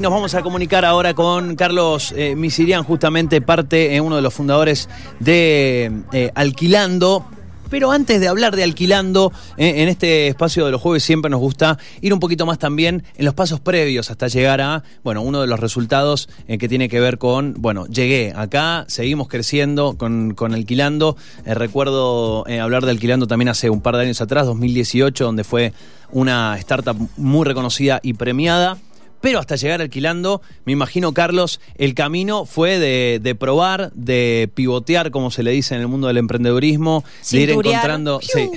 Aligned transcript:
Nos 0.00 0.10
vamos 0.10 0.34
a 0.34 0.40
comunicar 0.40 0.86
ahora 0.86 1.12
con 1.12 1.56
Carlos 1.56 2.14
eh, 2.16 2.34
Misirian, 2.34 2.84
justamente 2.84 3.42
parte, 3.42 3.94
eh, 3.94 4.00
uno 4.00 4.16
de 4.16 4.22
los 4.22 4.32
fundadores 4.32 4.88
de 5.18 5.92
eh, 6.14 6.32
Alquilando. 6.34 7.26
Pero 7.68 7.92
antes 7.92 8.18
de 8.18 8.26
hablar 8.26 8.56
de 8.56 8.64
alquilando, 8.64 9.30
eh, 9.58 9.82
en 9.82 9.88
este 9.88 10.26
espacio 10.26 10.64
de 10.64 10.72
los 10.72 10.80
jueves 10.80 11.04
siempre 11.04 11.30
nos 11.30 11.38
gusta 11.38 11.78
ir 12.00 12.14
un 12.14 12.18
poquito 12.18 12.46
más 12.46 12.58
también 12.58 13.04
en 13.14 13.24
los 13.26 13.34
pasos 13.34 13.60
previos 13.60 14.10
hasta 14.10 14.26
llegar 14.26 14.62
a, 14.62 14.82
bueno, 15.04 15.20
uno 15.20 15.42
de 15.42 15.46
los 15.46 15.60
resultados 15.60 16.30
eh, 16.48 16.56
que 16.56 16.66
tiene 16.66 16.88
que 16.88 16.98
ver 16.98 17.18
con, 17.18 17.54
bueno, 17.58 17.86
llegué 17.86 18.32
acá, 18.34 18.86
seguimos 18.88 19.28
creciendo 19.28 19.98
con, 19.98 20.34
con 20.34 20.54
alquilando. 20.54 21.16
Recuerdo 21.44 22.46
hablar 22.60 22.86
de 22.86 22.90
alquilando 22.90 23.26
también 23.26 23.50
hace 23.50 23.68
un 23.68 23.82
par 23.82 23.96
de 23.96 24.04
años 24.04 24.20
atrás, 24.22 24.46
2018, 24.46 25.24
donde 25.24 25.44
fue 25.44 25.74
una 26.10 26.56
startup 26.56 26.96
muy 27.18 27.44
reconocida 27.44 28.00
y 28.02 28.14
premiada. 28.14 28.78
Pero 29.20 29.38
hasta 29.38 29.56
llegar 29.56 29.82
alquilando, 29.82 30.40
me 30.64 30.72
imagino, 30.72 31.12
Carlos, 31.12 31.60
el 31.76 31.94
camino 31.94 32.46
fue 32.46 32.78
de, 32.78 33.20
de 33.22 33.34
probar, 33.34 33.90
de 33.92 34.50
pivotear, 34.54 35.10
como 35.10 35.30
se 35.30 35.42
le 35.42 35.50
dice 35.50 35.74
en 35.74 35.82
el 35.82 35.88
mundo 35.88 36.06
del 36.06 36.16
emprendedurismo, 36.16 37.04
de 37.30 37.40
ir 37.40 37.50
encontrando. 37.50 38.20
Sí, 38.22 38.50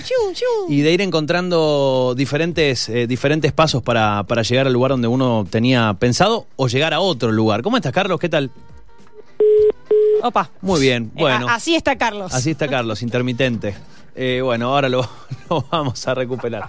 y 0.69 0.79
de 0.81 0.91
ir 0.93 1.01
encontrando 1.01 2.13
diferentes, 2.15 2.87
eh, 2.87 3.07
diferentes 3.07 3.51
pasos 3.51 3.83
para, 3.83 4.23
para 4.23 4.41
llegar 4.43 4.67
al 4.67 4.73
lugar 4.73 4.91
donde 4.91 5.07
uno 5.09 5.45
tenía 5.49 5.93
pensado 5.99 6.47
o 6.55 6.67
llegar 6.69 6.93
a 6.93 7.01
otro 7.01 7.31
lugar. 7.33 7.61
¿Cómo 7.61 7.75
estás, 7.75 7.91
Carlos? 7.91 8.19
¿Qué 8.19 8.29
tal? 8.29 8.49
Opa. 10.21 10.49
Muy 10.61 10.79
bien, 10.79 11.11
Eh, 11.15 11.19
bueno. 11.21 11.47
así 11.49 11.75
está 11.75 11.97
Carlos. 11.97 12.33
Así 12.33 12.51
está 12.51 12.69
Carlos, 12.69 13.01
intermitente. 13.01 13.75
Eh, 14.15 14.39
bueno, 14.41 14.69
ahora 14.73 14.87
lo, 14.87 15.01
lo 15.49 15.65
vamos 15.69 16.07
a 16.07 16.13
recuperar. 16.13 16.67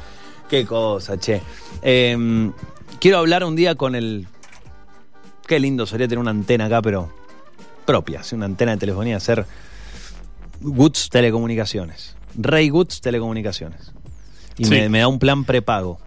Qué 0.51 0.67
cosa, 0.67 1.17
che. 1.19 1.41
Quiero 3.05 3.19
hablar 3.19 3.45
un 3.45 3.55
día 3.55 3.75
con 3.75 3.95
el... 3.95 4.27
Qué 5.47 5.61
lindo 5.61 5.85
sería 5.85 6.09
tener 6.09 6.21
una 6.21 6.31
antena 6.31 6.65
acá, 6.65 6.81
pero 6.81 7.13
propia, 7.85 8.23
sí, 8.23 8.35
una 8.35 8.47
antena 8.47 8.73
de 8.73 8.79
telefonía, 8.79 9.21
ser 9.21 9.45
Goods 10.63 11.11
Telecomunicaciones. 11.11 12.17
Rey 12.35 12.71
Goods 12.71 13.03
Telecomunicaciones. 13.03 13.93
Y 14.57 14.65
Sí. 14.65 14.71
me, 14.71 14.89
me 14.89 15.01
da 15.01 15.09
un 15.09 15.19
plan 15.19 15.45
prepago. 15.45 15.99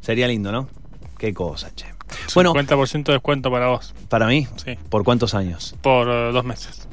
Sería 0.00 0.26
lindo, 0.26 0.50
¿no? 0.50 0.68
Qué 1.16 1.32
cosa, 1.32 1.72
che. 1.76 1.86
Bueno, 2.34 2.52
50% 2.52 3.04
de 3.04 3.12
descuento 3.12 3.52
para 3.52 3.68
vos. 3.68 3.94
para 4.08 4.26
mí, 4.26 4.48
Sí. 4.56 4.76
¿por 4.88 5.04
cuántos 5.04 5.34
años? 5.34 5.76
Por 5.80 6.08
eh, 6.08 6.32
dos 6.32 6.44
meses. 6.44 6.88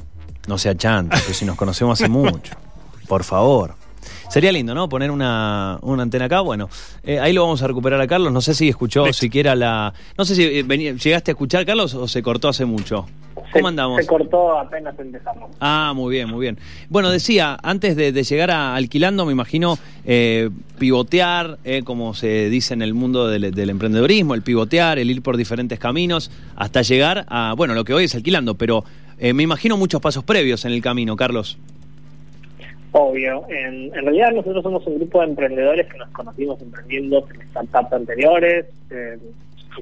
No 0.46 0.58
sea 0.58 0.76
chanta, 0.76 1.20
que 1.26 1.34
si 1.34 1.44
nos 1.44 1.56
conocemos 1.56 2.00
hace 2.00 2.08
mucho. 2.08 2.54
Por 3.08 3.24
favor. 3.24 3.74
Sería 4.28 4.52
lindo, 4.52 4.74
¿no? 4.74 4.88
Poner 4.90 5.10
una, 5.10 5.78
una 5.80 6.02
antena 6.02 6.26
acá. 6.26 6.40
Bueno, 6.40 6.68
eh, 7.02 7.18
ahí 7.18 7.32
lo 7.32 7.42
vamos 7.42 7.62
a 7.62 7.66
recuperar 7.66 7.98
a 8.00 8.06
Carlos. 8.06 8.30
No 8.30 8.42
sé 8.42 8.54
si 8.54 8.68
escuchó 8.68 9.06
Listo. 9.06 9.20
siquiera 9.20 9.54
la. 9.54 9.94
No 10.18 10.24
sé 10.26 10.34
si 10.34 10.42
eh, 10.44 10.62
venía- 10.64 10.92
llegaste 10.92 11.30
a 11.30 11.32
escuchar, 11.32 11.64
Carlos, 11.64 11.94
o 11.94 12.06
se 12.06 12.22
cortó 12.22 12.48
hace 12.48 12.66
mucho. 12.66 13.06
Se- 13.34 13.52
¿Cómo 13.54 13.68
andamos? 13.68 13.96
Se 14.02 14.06
cortó 14.06 14.58
apenas 14.58 14.98
empezamos. 14.98 15.50
Ah, 15.60 15.92
muy 15.96 16.14
bien, 16.14 16.28
muy 16.28 16.40
bien. 16.40 16.58
Bueno, 16.90 17.08
decía, 17.08 17.56
antes 17.62 17.96
de, 17.96 18.12
de 18.12 18.22
llegar 18.22 18.50
a 18.50 18.74
alquilando, 18.74 19.24
me 19.24 19.32
imagino 19.32 19.78
eh, 20.04 20.50
pivotear, 20.78 21.58
eh, 21.64 21.82
como 21.82 22.12
se 22.12 22.50
dice 22.50 22.74
en 22.74 22.82
el 22.82 22.92
mundo 22.92 23.28
del, 23.28 23.50
del 23.54 23.70
emprendedorismo, 23.70 24.34
el 24.34 24.42
pivotear, 24.42 24.98
el 24.98 25.10
ir 25.10 25.22
por 25.22 25.38
diferentes 25.38 25.78
caminos, 25.78 26.30
hasta 26.54 26.82
llegar 26.82 27.24
a, 27.30 27.54
bueno, 27.56 27.72
lo 27.74 27.84
que 27.84 27.94
hoy 27.94 28.04
es 28.04 28.14
alquilando, 28.14 28.56
pero 28.56 28.84
eh, 29.18 29.32
me 29.32 29.42
imagino 29.42 29.78
muchos 29.78 30.02
pasos 30.02 30.22
previos 30.24 30.66
en 30.66 30.72
el 30.72 30.82
camino, 30.82 31.16
Carlos. 31.16 31.56
Obvio. 32.92 33.44
En, 33.48 33.92
realidad 33.92 34.32
nosotros 34.32 34.62
somos 34.62 34.86
un 34.86 34.96
grupo 34.96 35.20
de 35.20 35.28
emprendedores 35.28 35.86
que 35.86 35.98
nos 35.98 36.08
conocimos 36.10 36.60
emprendiendo 36.62 37.26
en 37.34 37.48
startups 37.50 37.92
anteriores. 37.92 38.66
Eh, 38.90 39.18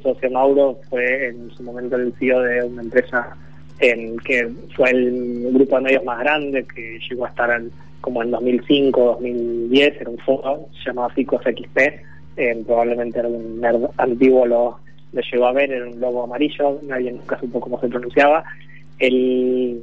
socio 0.02 0.30
Mauro 0.30 0.78
fue 0.88 1.28
en 1.28 1.50
su 1.50 1.62
momento 1.62 1.96
el 1.96 2.12
CEO 2.18 2.40
de 2.40 2.64
una 2.64 2.82
empresa 2.82 3.36
en 3.78 4.18
que 4.18 4.48
fue 4.74 4.90
el 4.90 5.52
grupo 5.52 5.76
de 5.76 5.82
medios 5.82 6.04
más 6.04 6.18
grande 6.20 6.64
que 6.64 6.98
llegó 7.08 7.26
a 7.26 7.28
estar 7.28 7.62
como 8.00 8.22
en 8.22 8.30
2005, 8.30 9.04
2010, 9.20 10.00
era 10.00 10.10
un 10.10 10.18
foro 10.18 10.68
llamado 10.84 11.10
Ficos 11.10 11.42
XP, 11.42 11.78
eh, 12.36 12.62
probablemente 12.66 13.20
algún 13.20 13.60
nerd 13.60 13.84
antiguo 13.96 14.46
lo, 14.46 14.78
lo 15.12 15.20
llegó 15.20 15.46
a 15.46 15.52
ver, 15.52 15.72
era 15.72 15.86
un 15.86 15.98
logo 16.00 16.24
amarillo, 16.24 16.78
nadie 16.84 17.12
nunca 17.12 17.38
supo 17.40 17.60
cómo 17.60 17.80
se 17.80 17.88
pronunciaba. 17.88 18.44
El, 18.98 19.82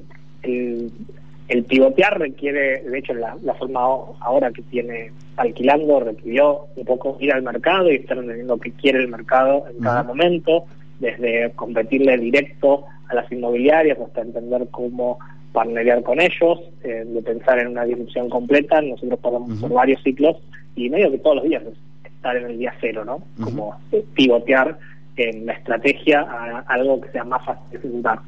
el 1.54 1.66
pivotear 1.66 2.20
requiere, 2.20 2.82
de 2.82 2.98
hecho, 2.98 3.14
la, 3.14 3.38
la 3.44 3.54
forma 3.54 3.82
ahora 4.20 4.52
que 4.52 4.64
tiene 4.64 5.12
alquilando 5.38 6.00
requirió 6.00 6.66
un 6.76 6.84
poco 6.84 7.16
ir 7.20 7.32
al 7.32 7.44
mercado 7.44 7.92
y 7.92 7.96
estar 7.98 8.18
entendiendo 8.18 8.58
qué 8.58 8.72
quiere 8.72 9.00
el 9.00 9.08
mercado 9.08 9.66
en 9.70 9.84
cada 9.84 10.02
momento, 10.02 10.66
desde 11.00 11.52
competirle 11.52 12.18
directo 12.18 12.86
a 13.08 13.14
las 13.14 13.32
inmobiliarias 13.32 14.00
hasta 14.00 14.22
entender 14.22 14.68
cómo 14.72 15.20
partnerear 15.52 16.02
con 16.02 16.20
ellos, 16.20 16.60
eh, 16.84 17.04
de 17.06 17.22
pensar 17.22 17.60
en 17.60 17.68
una 17.68 17.86
disrupción 17.86 18.30
completa. 18.30 18.82
Nosotros 18.82 19.20
pasamos 19.20 19.60
por 19.60 19.72
varios 19.72 20.02
ciclos 20.02 20.38
y 20.76 20.90
medio 20.90 21.12
que 21.12 21.20
todos 21.20 21.36
los 21.36 21.46
días 21.46 21.62
es 21.64 21.78
estar 22.12 22.36
en 22.36 22.46
el 22.46 22.58
día 22.58 22.74
cero, 22.82 23.06
¿no? 23.06 23.22
Como 23.44 23.76
pivotear 24.16 24.76
en 25.18 25.46
la 25.46 25.54
estrategia 25.54 26.22
a 26.22 26.64
algo 26.68 27.00
que 27.00 27.12
sea 27.12 27.24
más 27.24 27.46
fácil 27.46 27.64
de 27.70 27.78
ejecutar. 27.78 28.20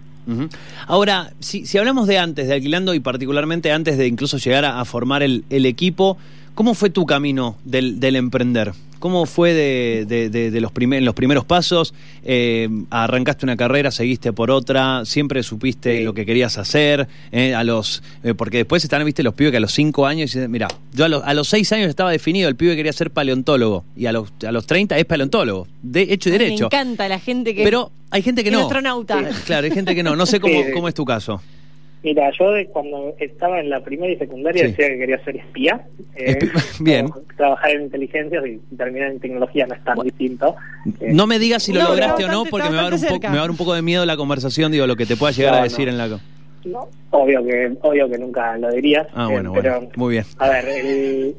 Ahora, 0.87 1.33
si, 1.39 1.65
si 1.65 1.77
hablamos 1.77 2.07
de 2.07 2.17
antes, 2.17 2.47
de 2.47 2.53
alquilando 2.53 2.93
y 2.93 2.99
particularmente 2.99 3.71
antes 3.71 3.97
de 3.97 4.07
incluso 4.07 4.37
llegar 4.37 4.65
a, 4.65 4.79
a 4.79 4.85
formar 4.85 5.23
el, 5.23 5.45
el 5.49 5.65
equipo, 5.65 6.17
¿cómo 6.55 6.73
fue 6.73 6.89
tu 6.89 7.05
camino 7.05 7.57
del, 7.63 7.99
del 7.99 8.15
emprender? 8.15 8.73
¿Cómo 8.97 9.27
fue 9.27 9.53
de, 9.53 10.05
de- 10.07 10.29
de- 10.31 10.49
de 10.49 10.61
los, 10.61 10.71
primer- 10.71 11.03
los 11.03 11.13
primeros 11.13 11.45
pasos? 11.45 11.93
Eh, 12.23 12.67
¿Arrancaste 12.89 13.45
una 13.45 13.55
carrera, 13.55 13.91
seguiste 13.91 14.33
por 14.33 14.49
otra? 14.49 15.05
¿Siempre 15.05 15.43
supiste 15.43 15.97
Sí. 15.99 16.03
lo 16.03 16.13
que 16.15 16.25
querías 16.25 16.57
hacer? 16.57 17.07
Eh, 17.31 17.53
a 17.53 17.63
los 17.63 18.01
eh, 18.23 18.33
Porque 18.33 18.57
después 18.57 18.83
están, 18.83 19.05
viste, 19.05 19.21
los 19.21 19.35
pibes 19.35 19.51
que 19.51 19.57
a 19.57 19.59
los 19.59 19.73
5 19.73 20.07
años 20.07 20.31
dicen, 20.33 20.49
mira, 20.49 20.69
yo 20.93 21.05
a 21.05 21.09
los, 21.09 21.23
a 21.23 21.33
los 21.35 21.47
6 21.49 21.71
años 21.73 21.89
estaba 21.89 22.09
definido, 22.09 22.49
el 22.49 22.55
pibe 22.55 22.75
quería 22.75 22.93
ser 22.93 23.11
paleontólogo 23.11 23.83
y 23.95 24.07
a 24.07 24.11
los, 24.11 24.29
a 24.47 24.51
los 24.51 24.65
30 24.65 24.97
es 24.97 25.05
paleontólogo, 25.05 25.67
de 25.83 26.01
hecho 26.09 26.29
y 26.29 26.31
derecho. 26.31 26.69
Me 26.71 26.77
encanta 26.77 27.07
la 27.07 27.19
gente 27.19 27.53
que. 27.53 27.63
Pero 27.63 27.91
hay 28.09 28.23
gente 28.23 28.41
que 28.43 28.49
es 28.49 28.55
no. 28.55 28.61
astronauta. 28.61 29.19
Eh, 29.19 29.29
Claro, 29.45 29.65
hay 29.65 29.71
gente 29.71 29.93
que 29.93 30.01
no. 30.01 30.15
No 30.15 30.25
sé 30.25 30.39
cómo, 30.39 30.59
cómo 30.73 30.87
es 30.87 30.95
tu 30.95 31.05
caso. 31.05 31.41
Mira, 32.05 32.29
yo 32.37 32.51
de 32.51 32.67
cuando 32.67 33.15
estaba 33.19 33.59
en 33.59 33.71
la 33.71 33.79
primera 33.83 34.13
y 34.13 34.17
secundaria 34.17 34.61
Sí. 34.63 34.67
decía 34.71 34.89
que 34.89 34.97
quería 34.99 35.23
ser 35.25 35.37
espía. 35.37 35.81
eh, 36.15 36.37
Espi- 36.39 36.79
bien. 36.83 37.09
Trabajar 37.35 37.71
en 37.71 37.81
inteligencias 37.81 38.45
y 38.45 38.59
terminar 38.77 39.09
en 39.09 39.19
tecnología 39.19 39.65
no 39.65 39.73
es 39.73 39.83
tan 39.83 39.97
distinto. 40.01 40.55
Eh, 41.01 41.11
No 41.13 41.25
me 41.25 41.39
digas 41.39 41.63
si 41.63 41.73
lo 41.73 41.81
No, 41.81 41.89
lograste 41.89 42.23
o 42.25 42.27
no, 42.27 42.43
bastante- 42.43 42.49
porque 42.51 42.69
me 42.69 42.75
va, 42.75 42.81
a 42.81 42.83
dar 42.85 42.93
un 42.93 43.01
me 43.01 43.27
va 43.29 43.33
a 43.33 43.41
dar 43.41 43.49
un 43.49 43.57
poco 43.57 43.73
de 43.73 43.81
miedo 43.81 44.05
la 44.05 44.15
conversación, 44.17 44.71
digo, 44.71 44.85
lo 44.85 44.95
que 44.95 45.07
te 45.07 45.17
pueda 45.17 45.31
llegar 45.31 45.53
No, 45.53 45.59
a 45.61 45.63
decir 45.63 45.87
no. 45.87 45.91
en 45.93 45.97
la... 45.97 46.07
no, 46.65 46.87
obvio 47.09 47.43
que 47.43 47.71
obvio 47.81 48.07
que 48.07 48.17
nunca 48.19 48.55
lo 48.59 48.69
dirías. 48.71 49.07
Ah, 49.15 49.25
eh, 49.27 49.33
bueno, 49.33 49.51
pero, 49.53 49.71
bueno. 49.77 49.89
Muy 49.95 50.11
bien. 50.13 50.25
A 50.37 50.49
ver, 50.49 50.65
el- 50.69 51.35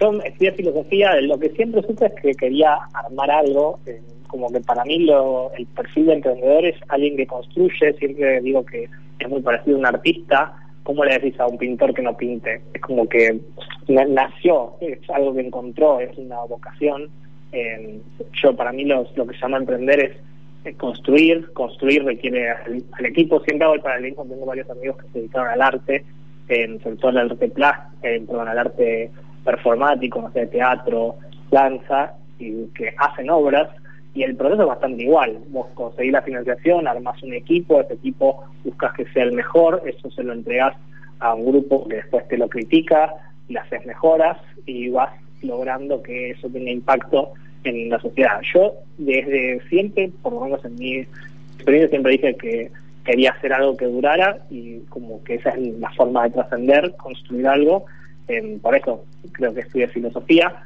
yo 0.00 0.12
estudié 0.24 0.50
filosofía, 0.52 1.20
lo 1.20 1.38
que 1.38 1.50
siempre 1.50 1.80
supe 1.82 2.06
es 2.06 2.12
que 2.20 2.34
quería 2.34 2.76
armar 2.92 3.30
algo, 3.30 3.78
eh, 3.86 4.00
como 4.28 4.50
que 4.52 4.60
para 4.60 4.84
mí 4.84 5.00
lo, 5.00 5.50
el 5.58 5.66
perfil 5.66 6.06
de 6.06 6.12
emprendedor 6.14 6.64
es 6.64 6.76
alguien 6.88 7.16
que 7.16 7.26
construye, 7.26 7.92
siempre 7.94 8.40
digo 8.40 8.64
que 8.64 8.88
es 9.18 9.28
muy 9.28 9.40
parecido 9.42 9.76
a 9.76 9.80
un 9.80 9.86
artista, 9.86 10.52
¿cómo 10.84 11.04
le 11.04 11.18
decís 11.18 11.38
a 11.40 11.46
un 11.46 11.58
pintor 11.58 11.92
que 11.92 12.02
no 12.02 12.16
pinte? 12.16 12.60
Es 12.72 12.80
como 12.80 13.08
que 13.08 13.40
na- 13.88 14.04
nació, 14.06 14.74
es 14.80 14.98
algo 15.10 15.34
que 15.34 15.40
encontró, 15.40 16.00
es 16.00 16.16
una 16.16 16.38
vocación. 16.44 17.10
Eh, 17.52 17.98
yo 18.42 18.54
para 18.54 18.72
mí 18.72 18.84
lo, 18.84 19.06
lo 19.16 19.26
que 19.26 19.34
se 19.34 19.40
llama 19.40 19.56
emprender 19.58 20.00
es 20.00 20.16
eh, 20.64 20.74
construir, 20.74 21.52
construir 21.52 22.04
requiere 22.04 22.50
al, 22.50 23.06
equipo, 23.06 23.40
siempre 23.40 23.64
hago 23.64 23.74
el 23.74 23.80
paralelismo, 23.80 24.24
tengo 24.26 24.46
varios 24.46 24.68
amigos 24.70 24.96
que 24.98 25.08
se 25.12 25.18
dedicaron 25.20 25.48
al 25.48 25.62
arte, 25.62 26.04
eh, 26.48 26.78
sobre 26.82 26.96
todo 26.96 27.08
al 27.10 27.18
arte 27.30 27.48
plástico, 27.48 28.26
perdón, 28.26 28.48
al 28.48 28.58
arte 28.58 29.10
performático, 29.44 30.20
no 30.20 30.30
sé, 30.32 30.46
teatro, 30.46 31.16
danza, 31.50 32.14
y 32.38 32.66
que 32.68 32.94
hacen 32.98 33.30
obras, 33.30 33.68
y 34.18 34.24
el 34.24 34.34
proceso 34.34 34.62
es 34.62 34.68
bastante 34.68 35.04
igual. 35.04 35.38
Vos 35.50 35.68
conseguís 35.74 36.10
la 36.10 36.22
financiación, 36.22 36.88
armás 36.88 37.22
un 37.22 37.34
equipo, 37.34 37.80
ese 37.80 37.94
equipo 37.94 38.42
buscas 38.64 38.92
que 38.94 39.04
sea 39.12 39.22
el 39.22 39.32
mejor, 39.32 39.80
eso 39.86 40.10
se 40.10 40.24
lo 40.24 40.32
entregás 40.32 40.74
a 41.20 41.34
un 41.34 41.46
grupo 41.46 41.86
que 41.86 41.96
después 41.96 42.26
te 42.26 42.36
lo 42.36 42.48
critica, 42.48 43.14
le 43.48 43.60
haces 43.60 43.86
mejoras 43.86 44.36
y 44.66 44.88
vas 44.88 45.10
logrando 45.42 46.02
que 46.02 46.30
eso 46.30 46.48
tenga 46.48 46.68
impacto 46.68 47.30
en 47.62 47.90
la 47.90 48.00
sociedad. 48.00 48.40
Yo 48.52 48.74
desde 48.96 49.60
siempre, 49.68 50.10
por 50.20 50.32
lo 50.32 50.40
menos 50.40 50.64
en 50.64 50.74
mi 50.74 51.06
experiencia, 51.54 51.90
siempre 51.90 52.12
dije 52.12 52.34
que 52.34 52.72
quería 53.04 53.30
hacer 53.30 53.52
algo 53.52 53.76
que 53.76 53.86
durara 53.86 54.38
y 54.50 54.80
como 54.88 55.22
que 55.22 55.36
esa 55.36 55.50
es 55.50 55.60
la 55.78 55.90
forma 55.92 56.24
de 56.24 56.30
trascender, 56.30 56.92
construir 56.96 57.46
algo. 57.46 57.84
Eh, 58.26 58.58
por 58.60 58.74
eso 58.74 59.04
creo 59.30 59.54
que 59.54 59.60
estudié 59.60 59.86
filosofía. 59.86 60.56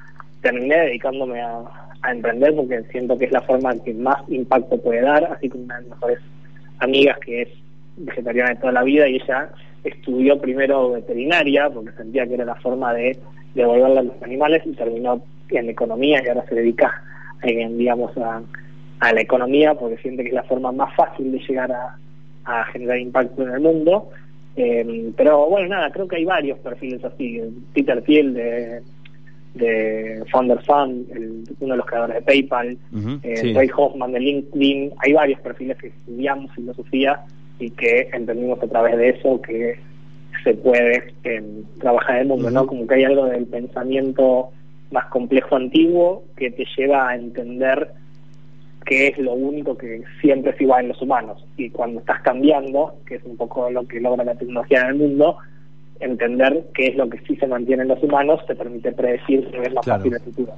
Terminé 0.41 0.87
dedicándome 0.87 1.43
a, 1.43 1.92
a 2.03 2.13
emprender 2.13 2.55
porque 2.55 2.83
siento 2.91 3.17
que 3.17 3.27
es 3.27 3.33
la 3.33 3.43
forma 3.43 3.75
que 3.85 3.95
más 3.95 4.19
impacto 4.29 4.81
puede 4.81 5.03
dar, 5.03 5.25
así 5.25 5.49
como 5.49 5.65
una 5.65 5.77
de 5.77 5.83
mis 5.83 5.91
mejores 5.91 6.19
amigas 6.79 7.19
que 7.21 7.43
es 7.43 7.49
vegetariana 7.97 8.51
de 8.51 8.57
toda 8.57 8.73
la 8.73 8.83
vida 8.83 9.09
y 9.09 9.17
ella 9.17 9.51
estudió 9.85 10.41
primero 10.41 10.91
veterinaria 10.91 11.71
porque 11.71 11.93
sentía 11.93 12.27
que 12.27 12.35
era 12.35 12.45
la 12.45 12.55
forma 12.57 12.93
de 12.95 13.19
devolverle 13.55 13.99
a 13.99 14.03
los 14.03 14.23
animales 14.23 14.63
y 14.65 14.73
terminó 14.73 15.23
en 15.51 15.69
economía 15.69 16.23
y 16.25 16.29
ahora 16.29 16.45
se 16.49 16.55
dedica, 16.55 17.03
eh, 17.43 17.69
digamos, 17.71 18.17
a, 18.17 18.43
a 19.01 19.13
la 19.13 19.21
economía 19.21 19.75
porque 19.75 19.99
siente 19.99 20.23
que 20.23 20.31
es 20.31 20.35
la 20.35 20.45
forma 20.45 20.73
más 20.73 20.95
fácil 20.95 21.33
de 21.33 21.39
llegar 21.39 21.73
a, 21.73 21.97
generar 22.73 22.99
impacto 22.99 23.43
en 23.43 23.51
el 23.55 23.61
mundo. 23.61 24.11
Eh, 24.57 25.13
pero 25.17 25.49
bueno, 25.49 25.69
nada, 25.69 25.91
creo 25.91 26.09
que 26.09 26.17
hay 26.17 26.25
varios 26.25 26.59
perfiles 26.59 27.05
así. 27.05 27.41
Peter 27.73 28.03
Thiel 28.03 28.35
de, 28.35 28.83
de 29.55 30.25
Founder 30.31 30.61
Fund, 30.63 31.11
el, 31.11 31.45
uno 31.61 31.75
de 31.75 31.77
los 31.77 31.87
creadores 31.87 32.17
de 32.17 32.23
PayPal, 32.23 32.79
eh, 33.23 33.37
sí. 33.37 33.53
Ray 33.53 33.71
Hoffman 33.77 34.13
de 34.13 34.21
LinkedIn. 34.21 34.93
Hay 34.99 35.13
varios 35.13 35.41
perfiles 35.41 35.77
que 35.79 35.89
estudiamos 35.89 36.51
filosofía 36.55 37.21
y 37.59 37.71
que 37.71 38.09
entendimos 38.13 38.63
a 38.63 38.67
través 38.67 38.97
de 38.97 39.11
eso 39.11 39.41
que 39.43 39.79
se 40.43 40.55
puede 40.55 41.13
eh, 41.25 41.43
trabajar 41.81 42.17
en 42.17 42.23
el 42.23 42.29
mundo, 42.29 42.51
¿no? 42.51 42.67
Como 42.67 42.87
que 42.87 42.95
hay 42.95 43.05
algo 43.05 43.27
del 43.27 43.47
pensamiento 43.47 44.51
más 44.91 45.07
complejo 45.07 45.57
antiguo 45.57 46.25
que 46.37 46.51
te 46.51 46.67
lleva 46.77 47.09
a 47.09 47.17
entender 47.17 47.93
que 48.85 49.09
es 49.09 49.19
lo 49.19 49.35
único 49.35 49.77
que 49.77 50.03
siempre 50.21 50.53
es 50.53 50.61
igual 50.61 50.83
en 50.85 50.89
los 50.89 51.03
humanos. 51.03 51.45
Y 51.57 51.71
cuando 51.71 52.01
estás 52.01 52.21
cambiando, 52.23 52.97
que 53.07 53.17
es 53.17 53.25
un 53.25 53.37
poco 53.37 53.71
lo 53.71 53.87
que 53.87 54.01
logra 54.01 54.25
la 54.25 54.35
tecnología 54.35 54.83
en 54.83 54.87
el 54.89 54.95
mundo, 54.97 55.39
entender 56.01 56.65
qué 56.75 56.89
es 56.89 56.97
lo 56.97 57.09
que 57.09 57.19
sí 57.27 57.37
se 57.37 57.47
mantiene 57.47 57.83
en 57.83 57.89
los 57.89 58.03
humanos 58.03 58.41
te 58.47 58.55
permite 58.57 58.93
predecir 58.93 59.47
que 59.51 59.63
es 59.63 59.73
más 59.73 59.85
Claro. 59.85 60.01
fácil 60.01 60.15
el 60.15 60.21
futuro. 60.21 60.53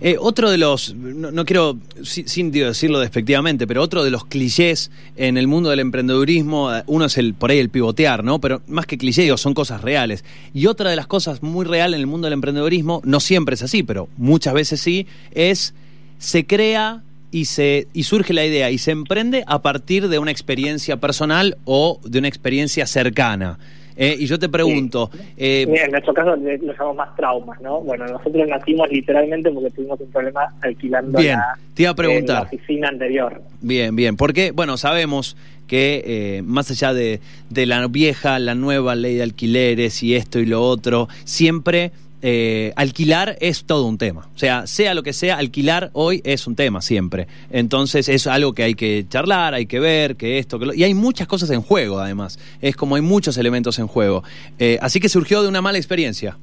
Eh, 0.00 0.16
otro 0.20 0.50
de 0.50 0.58
los, 0.58 0.94
no, 0.94 1.30
no 1.32 1.44
quiero, 1.46 1.78
si- 2.02 2.24
sin 2.28 2.50
digo, 2.50 2.66
decirlo 2.66 3.00
despectivamente, 3.00 3.66
pero 3.66 3.82
otro 3.82 4.04
de 4.04 4.10
los 4.10 4.26
clichés 4.26 4.90
en 5.16 5.38
el 5.38 5.48
mundo 5.48 5.70
del 5.70 5.80
emprendedurismo, 5.80 6.74
eh, 6.74 6.82
uno 6.86 7.06
es 7.06 7.16
el 7.16 7.32
por 7.34 7.50
ahí 7.50 7.58
el 7.58 7.70
pivotear, 7.70 8.22
¿no? 8.22 8.38
Pero 8.40 8.60
más 8.68 8.86
que 8.86 8.98
cliché, 8.98 9.22
digo, 9.22 9.38
son 9.38 9.54
cosas 9.54 9.80
reales. 9.80 10.24
Y 10.52 10.66
otra 10.66 10.90
de 10.90 10.96
las 10.96 11.06
cosas 11.06 11.42
muy 11.42 11.64
reales 11.64 11.94
en 11.96 12.00
el 12.02 12.06
mundo 12.06 12.26
del 12.26 12.34
emprendedurismo, 12.34 13.00
no 13.04 13.20
siempre 13.20 13.54
es 13.54 13.62
así, 13.62 13.82
pero 13.82 14.08
muchas 14.18 14.52
veces 14.54 14.80
sí, 14.80 15.06
es 15.32 15.74
se 16.18 16.46
crea 16.46 17.02
y 17.32 17.46
se 17.46 17.88
y 17.92 18.04
surge 18.04 18.32
la 18.34 18.44
idea 18.44 18.70
y 18.70 18.78
se 18.78 18.90
emprende 18.92 19.44
a 19.46 19.60
partir 19.62 20.08
de 20.08 20.18
una 20.18 20.30
experiencia 20.30 20.98
personal 20.98 21.56
o 21.64 22.00
de 22.04 22.18
una 22.18 22.28
experiencia 22.28 22.86
cercana. 22.86 23.58
Eh, 23.96 24.14
y 24.18 24.26
yo 24.26 24.38
te 24.38 24.48
pregunto, 24.48 25.10
eh, 25.38 25.66
en 25.68 25.90
nuestro 25.90 26.12
caso 26.12 26.36
le- 26.36 26.58
lo 26.58 26.72
llamamos 26.72 26.96
más 26.96 27.16
traumas, 27.16 27.60
¿no? 27.62 27.80
Bueno, 27.80 28.04
nosotros 28.06 28.46
nacimos 28.46 28.90
literalmente 28.90 29.50
porque 29.50 29.70
tuvimos 29.70 29.98
un 30.00 30.10
problema 30.10 30.40
alquilando 30.60 31.18
Bien, 31.18 31.38
la, 31.38 31.58
te 31.74 31.82
iba 31.82 31.92
a 31.92 31.94
preguntar. 31.94 32.36
la 32.36 32.42
oficina 32.42 32.88
anterior. 32.88 33.40
Bien, 33.62 33.96
bien, 33.96 34.16
porque, 34.16 34.50
bueno, 34.50 34.76
sabemos 34.76 35.36
que 35.66 36.02
eh, 36.06 36.42
más 36.44 36.70
allá 36.70 36.92
de, 36.92 37.20
de 37.50 37.66
la 37.66 37.86
vieja, 37.88 38.38
la 38.38 38.54
nueva 38.54 38.94
ley 38.94 39.14
de 39.16 39.22
alquileres 39.22 40.02
y 40.02 40.14
esto 40.14 40.38
y 40.40 40.46
lo 40.46 40.62
otro, 40.62 41.08
siempre 41.24 41.90
eh, 42.22 42.72
alquilar 42.76 43.36
es 43.40 43.64
todo 43.64 43.86
un 43.86 43.98
tema. 43.98 44.28
O 44.34 44.38
sea, 44.38 44.66
sea 44.66 44.94
lo 44.94 45.02
que 45.02 45.12
sea, 45.12 45.36
alquilar 45.36 45.90
hoy 45.92 46.22
es 46.24 46.46
un 46.46 46.56
tema 46.56 46.82
siempre. 46.82 47.26
Entonces 47.50 48.08
es 48.08 48.26
algo 48.26 48.54
que 48.54 48.62
hay 48.62 48.74
que 48.74 49.04
charlar, 49.08 49.54
hay 49.54 49.66
que 49.66 49.80
ver, 49.80 50.16
que 50.16 50.38
esto, 50.38 50.58
que 50.58 50.66
lo... 50.66 50.74
Y 50.74 50.84
hay 50.84 50.94
muchas 50.94 51.28
cosas 51.28 51.50
en 51.50 51.62
juego, 51.62 51.98
además. 51.98 52.38
Es 52.60 52.76
como 52.76 52.96
hay 52.96 53.02
muchos 53.02 53.38
elementos 53.38 53.78
en 53.78 53.86
juego. 53.86 54.22
Eh, 54.58 54.78
así 54.80 55.00
que 55.00 55.08
surgió 55.08 55.42
de 55.42 55.48
una 55.48 55.62
mala 55.62 55.78
experiencia. 55.78 56.36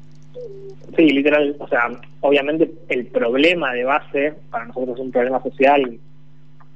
Sí, 0.96 1.10
literal, 1.10 1.56
o 1.60 1.68
sea, 1.68 1.90
obviamente 2.22 2.72
el 2.90 3.08
problema 3.08 3.74
de 3.74 3.84
base, 3.84 4.34
para 4.52 4.66
nosotros 4.66 4.96
es 4.96 5.06
un 5.06 5.12
problema 5.12 5.42
social, 5.42 6.00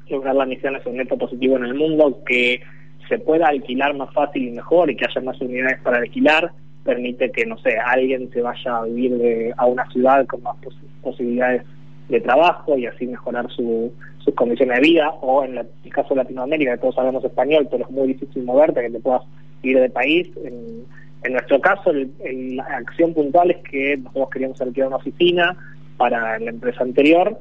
lograr 0.09 0.35
la 0.35 0.45
misión 0.45 0.75
es 0.75 0.85
un 0.85 0.97
neto 0.97 1.17
positivo 1.17 1.57
en 1.57 1.65
el 1.65 1.75
mundo, 1.75 2.23
que 2.25 2.61
se 3.07 3.19
pueda 3.19 3.47
alquilar 3.47 3.95
más 3.95 4.11
fácil 4.13 4.47
y 4.47 4.51
mejor 4.51 4.89
y 4.89 4.95
que 4.95 5.05
haya 5.05 5.21
más 5.21 5.39
unidades 5.39 5.79
para 5.81 5.97
alquilar, 5.97 6.51
permite 6.91 7.29
que, 7.31 7.45
no 7.45 7.57
sé, 7.59 7.71
alguien 7.77 8.29
se 8.33 8.41
vaya 8.41 8.77
a 8.77 8.83
vivir 8.85 9.11
de- 9.17 9.53
a 9.57 9.65
una 9.67 9.85
ciudad 9.91 10.25
con 10.25 10.41
más 10.41 10.55
pos- 10.63 10.81
posibilidades 11.03 11.61
de 12.09 12.19
trabajo 12.21 12.77
y 12.77 12.85
así 12.87 13.05
mejorar 13.05 13.45
su, 13.51 13.91
sus 14.23 14.33
condiciones 14.33 14.75
de 14.77 14.87
vida, 14.89 15.09
o 15.21 15.43
en 15.43 15.57
el 15.57 15.91
caso 15.91 16.09
de 16.15 16.21
Latinoamérica, 16.23 16.77
todos 16.77 16.95
sabemos 16.95 17.23
español, 17.23 17.67
pero 17.69 17.83
es 17.85 17.91
muy 17.91 18.07
difícil 18.13 18.43
moverte, 18.43 18.81
que 18.81 18.89
te 18.89 18.99
puedas 18.99 19.23
ir 19.61 19.79
de 19.79 19.89
país. 19.89 20.27
En, 20.43 21.33
nuestro 21.33 21.59
caso, 21.59 21.91
la 21.93 22.63
acción 22.63 23.13
puntual 23.13 23.51
es 23.51 23.57
que 23.69 23.97
nosotros 23.97 24.29
queríamos 24.31 24.61
alquilar 24.61 24.87
una 24.87 24.97
oficina 25.03 25.57
para 25.97 26.39
la 26.39 26.49
empresa 26.49 26.83
anterior, 26.83 27.37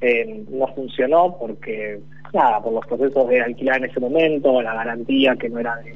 eh, 0.00 0.44
no 0.50 0.66
funcionó 0.68 1.36
porque, 1.40 1.98
nada, 2.32 2.62
por 2.62 2.72
los 2.72 2.86
procesos 2.86 3.28
de 3.28 3.40
alquilar 3.40 3.78
en 3.78 3.90
ese 3.90 3.98
momento, 3.98 4.62
la 4.62 4.74
garantía 4.74 5.34
que 5.36 5.48
no 5.48 5.58
era 5.58 5.74
de, 5.76 5.94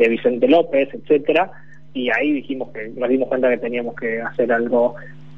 de 0.00 0.08
Vicente 0.08 0.48
López, 0.48 0.88
etcétera, 0.94 1.50
y 1.98 2.10
ahí 2.10 2.32
dijimos 2.32 2.70
que 2.70 2.88
nos 2.96 3.08
dimos 3.08 3.28
cuenta 3.28 3.50
que 3.50 3.58
teníamos 3.58 3.96
que 3.96 4.20
hacer 4.20 4.52
algo 4.52 4.94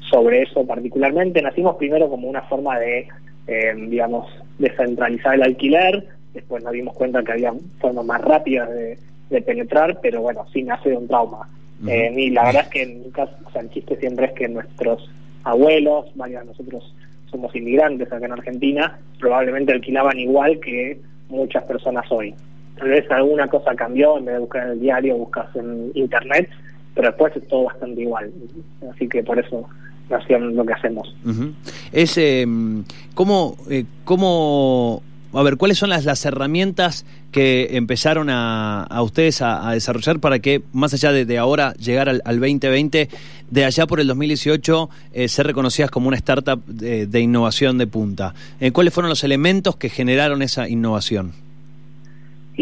sobre 0.09 0.43
eso 0.43 0.65
particularmente. 0.65 1.41
Nacimos 1.41 1.75
primero 1.77 2.09
como 2.09 2.27
una 2.27 2.41
forma 2.43 2.79
de, 2.79 3.07
eh, 3.47 3.73
digamos, 3.75 4.27
descentralizar 4.59 5.35
el 5.35 5.43
alquiler, 5.43 6.07
después 6.33 6.63
nos 6.63 6.73
dimos 6.73 6.93
cuenta 6.95 7.23
que 7.23 7.31
había 7.31 7.53
formas 7.79 8.05
más 8.05 8.21
rápidas 8.21 8.69
de, 8.69 8.97
de 9.31 9.41
penetrar, 9.41 9.99
pero 10.01 10.21
bueno, 10.21 10.45
sí 10.53 10.61
nace 10.61 10.89
de 10.89 10.97
un 10.97 11.07
trauma. 11.07 11.49
Eh, 11.87 12.13
y 12.15 12.29
la 12.29 12.43
verdad 12.45 12.65
es 12.65 12.69
que 12.69 13.11
caso, 13.11 13.33
o 13.43 13.51
sea, 13.51 13.61
el 13.61 13.71
chiste 13.71 13.95
siempre 13.95 14.27
es 14.27 14.33
que 14.33 14.47
nuestros 14.47 15.09
abuelos, 15.43 16.05
varios 16.13 16.41
de 16.41 16.47
nosotros 16.47 16.95
somos 17.31 17.55
inmigrantes 17.55 18.11
acá 18.11 18.23
en 18.23 18.33
Argentina, 18.33 18.99
probablemente 19.19 19.71
alquilaban 19.71 20.19
igual 20.19 20.59
que 20.59 20.99
muchas 21.29 21.63
personas 21.63 22.05
hoy. 22.11 22.35
Tal 22.81 22.89
vez 22.89 23.11
alguna 23.11 23.47
cosa 23.47 23.75
cambió, 23.75 24.17
en 24.17 24.25
vez 24.25 24.33
de 24.33 24.39
buscar 24.39 24.65
en 24.65 24.71
el 24.71 24.79
diario, 24.79 25.15
buscas 25.15 25.55
en 25.55 25.91
internet, 25.93 26.49
pero 26.95 27.09
después 27.09 27.31
es 27.35 27.47
todo 27.47 27.65
bastante 27.65 28.01
igual. 28.01 28.31
Así 28.91 29.07
que 29.07 29.21
por 29.21 29.37
eso 29.37 29.69
nació 30.09 30.39
lo 30.39 30.65
que 30.65 30.73
hacemos. 30.73 31.15
Es, 31.91 32.17
eh, 32.17 32.43
¿cómo, 33.13 33.55
cómo, 34.03 35.03
a 35.31 35.43
ver, 35.43 35.57
cuáles 35.57 35.77
son 35.77 35.91
las, 35.91 36.05
las 36.05 36.25
herramientas 36.25 37.05
que 37.31 37.77
empezaron 37.77 38.31
a, 38.31 38.81
a 38.81 39.03
ustedes 39.03 39.43
a, 39.43 39.69
desarrollar 39.73 40.19
para 40.19 40.39
que, 40.39 40.63
más 40.73 40.91
allá 40.95 41.11
de, 41.11 41.37
ahora 41.37 41.73
llegar 41.73 42.09
al, 42.09 42.23
al 42.25 42.39
2020, 42.39 43.09
de 43.47 43.65
allá 43.65 43.85
por 43.85 43.99
el 43.99 44.07
2018, 44.07 44.89
eh, 45.13 45.27
ser 45.27 45.45
reconocidas 45.45 45.91
como 45.91 46.07
una 46.07 46.17
startup 46.17 46.65
de, 46.65 47.05
de 47.05 47.19
innovación 47.19 47.77
de 47.77 47.85
punta? 47.85 48.33
Eh, 48.59 48.71
¿Cuáles 48.71 48.91
fueron 48.91 49.09
los 49.09 49.23
elementos 49.23 49.75
que 49.75 49.89
generaron 49.89 50.41
esa 50.41 50.67
innovación? 50.67 51.33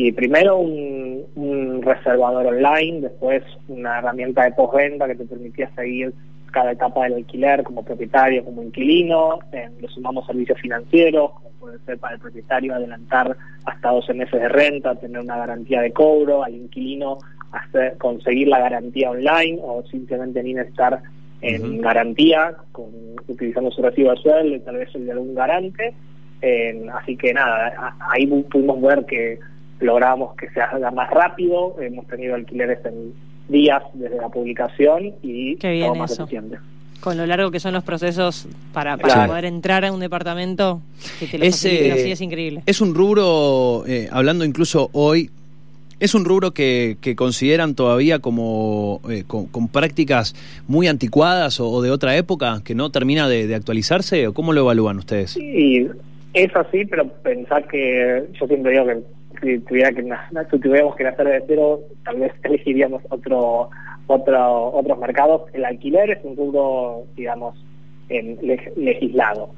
Y 0.02 0.14
primero 0.14 0.58
un, 0.60 1.26
un 1.36 1.82
reservador 1.82 2.48
online, 2.48 3.02
después 3.02 3.44
una 3.68 3.98
herramienta 4.00 4.46
de 4.46 4.54
postventa 4.54 5.08
que 5.08 5.16
te 5.16 5.26
permitía 5.26 5.70
seguir 5.76 6.14
cada 6.54 6.72
etapa 6.72 7.04
del 7.04 7.16
alquiler 7.16 7.64
como 7.64 7.84
propietario, 7.84 8.46
como 8.46 8.64
inquilino, 8.64 9.40
eh, 9.52 9.68
le 9.78 9.88
sumamos 9.90 10.26
servicios 10.26 10.58
financieros, 10.62 11.32
como 11.32 11.50
puede 11.60 11.80
ser 11.80 11.98
para 11.98 12.14
el 12.14 12.22
propietario 12.22 12.74
adelantar 12.76 13.36
hasta 13.66 13.92
12 13.92 14.14
meses 14.14 14.40
de 14.40 14.48
renta, 14.48 14.96
tener 14.96 15.20
una 15.20 15.36
garantía 15.36 15.82
de 15.82 15.92
cobro, 15.92 16.46
al 16.46 16.56
inquilino 16.56 17.18
hacer, 17.52 17.98
conseguir 17.98 18.48
la 18.48 18.60
garantía 18.60 19.12
online 19.12 19.60
o 19.62 19.84
simplemente 19.92 20.42
ni 20.42 20.58
estar 20.58 21.02
en 21.42 21.82
garantía, 21.82 22.56
con, 22.72 22.86
utilizando 23.28 23.70
su 23.70 23.82
recibo 23.82 24.12
de 24.12 24.22
sueldo 24.22 24.56
y 24.56 24.60
tal 24.62 24.78
vez 24.78 24.96
el 24.96 25.08
de 25.08 25.12
algún 25.12 25.36
garante. 25.36 25.94
Eh, 26.42 26.88
así 26.94 27.18
que 27.18 27.34
nada, 27.34 27.98
ahí 28.14 28.26
pudimos 28.50 28.82
ver 28.82 29.06
que 29.06 29.40
logramos 29.80 30.36
que 30.36 30.50
se 30.50 30.62
haga 30.62 30.92
más 30.92 31.10
rápido, 31.10 31.76
hemos 31.82 32.06
tenido 32.08 32.36
alquileres 32.36 32.80
en 32.86 33.14
días 33.48 33.82
desde 33.94 34.18
la 34.18 34.30
publicación 34.30 35.14
y 35.24 35.56
Qué 35.58 35.72
bien 35.72 35.88
todo 35.88 35.96
más 35.96 36.12
eso. 36.12 36.24
eficiente. 36.24 36.58
Con 37.02 37.16
lo 37.18 37.26
largo 37.26 37.50
que 37.50 37.62
son 37.62 37.74
los 37.74 37.84
procesos 37.84 38.48
para, 38.74 38.98
para 38.98 39.14
Claro. 39.14 39.30
poder 39.30 39.46
entrar 39.46 39.86
a 39.86 39.92
un 39.92 40.02
departamento, 40.02 40.82
que 41.20 41.28
te 41.28 41.38
lo 41.38 41.46
Es, 41.46 41.64
eh, 41.66 41.92
así 41.94 42.12
es 42.12 42.20
increíble. 42.22 42.62
Es 42.66 42.82
un 42.82 42.94
rubro, 42.94 43.86
eh, 43.88 44.10
hablando 44.12 44.44
incluso 44.44 44.90
hoy, 44.92 45.30
es 46.02 46.14
un 46.14 46.26
rubro 46.26 46.52
que, 46.52 46.98
que 47.02 47.16
consideran 47.16 47.74
todavía 47.74 48.20
como 48.20 49.00
eh, 49.10 49.24
con, 49.26 49.46
con 49.48 49.70
prácticas 49.70 50.36
muy 50.68 50.88
anticuadas 50.88 51.60
o, 51.62 51.70
o 51.70 51.82
de 51.82 51.90
otra 51.92 52.16
época, 52.18 52.62
que 52.66 52.76
no 52.76 52.90
termina 52.90 53.30
de, 53.30 53.48
de 53.48 53.56
actualizarse, 53.56 54.28
o 54.28 54.34
cómo 54.34 54.52
lo 54.54 54.62
evalúan 54.62 54.98
ustedes? 54.98 55.38
Y 55.38 55.88
es 56.34 56.56
así, 56.56 56.86
pero 56.86 57.08
pensar 57.08 57.66
que 57.68 58.26
yo 58.40 58.46
siempre 58.48 58.74
digo 58.74 58.86
que 58.88 58.98
si 59.42 59.60
tuviera 59.60 59.92
que 59.92 60.04
si 60.04 60.60
tuviéramos 60.60 60.96
que 60.96 61.04
nacer 61.04 61.28
de 61.28 61.44
cero, 61.48 61.80
tal 62.04 62.18
vez 62.20 62.32
elegiríamos 62.44 63.02
otro, 63.10 63.70
otro, 64.08 64.72
otros 64.74 64.98
mercados. 65.00 65.44
El 65.54 65.66
alquiler 65.66 66.10
es 66.12 66.20
un 66.24 66.36
rubro, 66.36 67.04
digamos, 67.16 67.56
en, 68.10 68.38
leg- 68.40 68.74
legislado. 68.76 69.50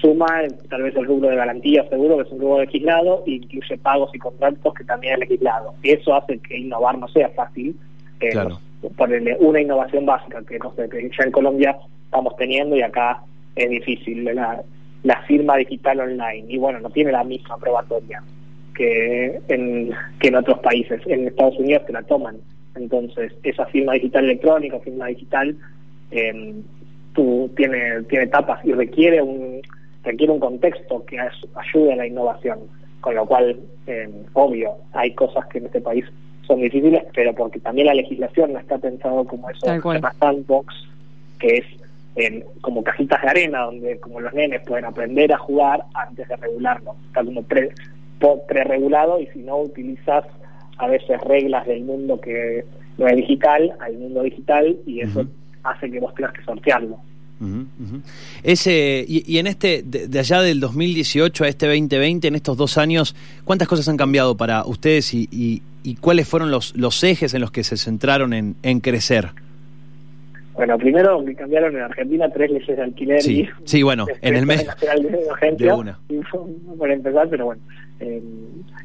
Suma 0.00 0.26
tal 0.70 0.82
vez 0.82 0.94
el 0.96 1.06
rubro 1.06 1.28
de 1.28 1.36
garantía, 1.36 1.84
seguro 1.88 2.16
que 2.16 2.22
es 2.22 2.32
un 2.32 2.40
rubro 2.40 2.60
legislado, 2.60 3.24
e 3.26 3.32
incluye 3.32 3.78
pagos 3.78 4.10
y 4.14 4.18
contratos 4.18 4.74
que 4.74 4.84
también 4.84 5.14
es 5.14 5.18
legislado. 5.20 5.74
Y 5.82 5.90
eso 5.90 6.14
hace 6.14 6.38
que 6.38 6.58
innovar 6.58 6.96
no 6.98 7.08
sea 7.08 7.28
fácil. 7.30 7.76
Eh, 8.20 8.30
Claro. 8.30 8.58
ponerle 8.96 9.36
una 9.40 9.60
innovación 9.60 10.06
básica 10.06 10.42
que 10.48 10.58
no 10.58 10.72
sé, 10.74 10.88
que 10.88 11.10
ya 11.16 11.24
en 11.24 11.32
Colombia 11.32 11.76
estamos 12.04 12.36
teniendo 12.36 12.76
y 12.76 12.82
acá 12.82 13.22
es 13.56 13.68
difícil. 13.70 14.24
La, 14.24 14.62
la 15.02 15.22
firma 15.22 15.56
digital 15.56 16.00
online, 16.00 16.44
y 16.48 16.58
bueno, 16.58 16.78
no 16.80 16.90
tiene 16.90 17.12
la 17.12 17.24
misma 17.24 17.56
probatoria 17.58 18.22
que 18.78 19.40
en, 19.48 19.90
que 20.20 20.28
en 20.28 20.36
otros 20.36 20.60
países. 20.60 21.02
En 21.06 21.26
Estados 21.26 21.58
Unidos 21.58 21.84
te 21.86 21.92
la 21.92 22.02
toman. 22.04 22.36
Entonces, 22.76 23.32
esa 23.42 23.66
firma 23.66 23.94
digital 23.94 24.24
electrónica, 24.24 24.78
firma 24.78 25.06
digital, 25.08 25.56
eh, 26.12 26.54
tú, 27.12 27.50
tiene, 27.56 28.02
tiene 28.08 28.24
etapas 28.26 28.64
y 28.64 28.72
requiere 28.72 29.20
un, 29.20 29.60
requiere 30.04 30.32
un 30.32 30.38
contexto 30.40 31.04
que 31.04 31.18
as- 31.18 31.46
ayude 31.56 31.92
a 31.92 31.96
la 31.96 32.06
innovación, 32.06 32.60
con 33.00 33.16
lo 33.16 33.26
cual, 33.26 33.58
eh, 33.88 34.08
obvio, 34.32 34.74
hay 34.92 35.12
cosas 35.14 35.44
que 35.48 35.58
en 35.58 35.66
este 35.66 35.80
país 35.80 36.04
son 36.46 36.60
difíciles, 36.60 37.02
pero 37.14 37.34
porque 37.34 37.58
también 37.60 37.88
la 37.88 37.94
legislación 37.94 38.52
no 38.52 38.60
está 38.60 38.78
pensado 38.78 39.24
como 39.24 39.50
eso, 39.50 39.66
sandbox, 40.20 40.74
que 41.40 41.56
es 41.58 41.64
eh, 42.16 42.44
como 42.62 42.82
cajitas 42.82 43.20
de 43.22 43.28
arena, 43.28 43.62
donde 43.62 43.98
como 44.00 44.20
los 44.20 44.32
nenes 44.32 44.62
pueden 44.66 44.84
aprender 44.84 45.32
a 45.32 45.38
jugar 45.38 45.82
antes 45.94 46.26
de 46.28 46.36
regularlo, 46.36 46.94
está 47.08 47.24
como 47.24 47.42
pre, 47.42 47.68
po- 47.68 47.74
pre-regulado 48.48 49.20
y 49.20 49.26
si 49.28 49.40
no 49.40 49.58
utilizas 49.58 50.24
a 50.78 50.86
veces 50.88 51.20
reglas 51.22 51.66
del 51.66 51.82
mundo 51.82 52.20
que 52.20 52.64
no 52.98 53.06
es 53.06 53.16
digital 53.16 53.72
al 53.80 53.94
mundo 53.94 54.22
digital 54.22 54.76
y 54.86 55.00
eso 55.00 55.24
hace 55.64 55.90
que 55.90 56.00
vos 56.00 56.14
tengas 56.14 56.32
que 56.32 56.42
sortearlo. 56.44 56.96
Ujú. 57.40 58.00
Ese, 58.42 59.04
y, 59.06 59.22
y 59.32 59.38
en 59.38 59.46
este, 59.46 59.82
de, 59.84 60.08
de 60.08 60.18
allá 60.18 60.40
del 60.42 60.58
2018 60.58 61.44
a 61.44 61.48
este 61.48 61.66
2020, 61.66 62.26
en 62.26 62.34
estos 62.34 62.56
dos 62.56 62.78
años, 62.78 63.14
¿cuántas 63.44 63.68
cosas 63.68 63.88
han 63.88 63.96
cambiado 63.96 64.36
para 64.36 64.64
ustedes 64.66 65.14
y, 65.14 65.28
y- 65.30 65.62
y 65.84 65.94
cuáles 65.94 66.26
fueron 66.28 66.50
los, 66.50 66.76
los 66.76 67.02
ejes 67.04 67.32
en 67.34 67.40
los 67.40 67.50
que 67.52 67.62
se 67.62 67.76
centraron 67.76 68.32
en, 68.32 68.56
en 68.64 68.80
crecer? 68.80 69.28
Bueno, 70.54 70.76
primero 70.76 71.24
que 71.24 71.34
cambiaron 71.36 71.76
en 71.76 71.82
Argentina 71.82 72.28
tres 72.30 72.50
leyes 72.50 72.76
de 72.76 72.82
alquiler 72.82 73.22
Sí, 73.22 73.42
y 73.42 73.48
sí, 73.64 73.82
bueno, 73.84 74.06
en 74.20 74.34
el 74.34 74.44
mes 74.44 74.66
de 74.66 75.56
de 75.56 75.72
una. 75.72 75.98
para 76.78 76.94
empezar, 76.94 77.28
pero 77.30 77.44
bueno, 77.46 77.62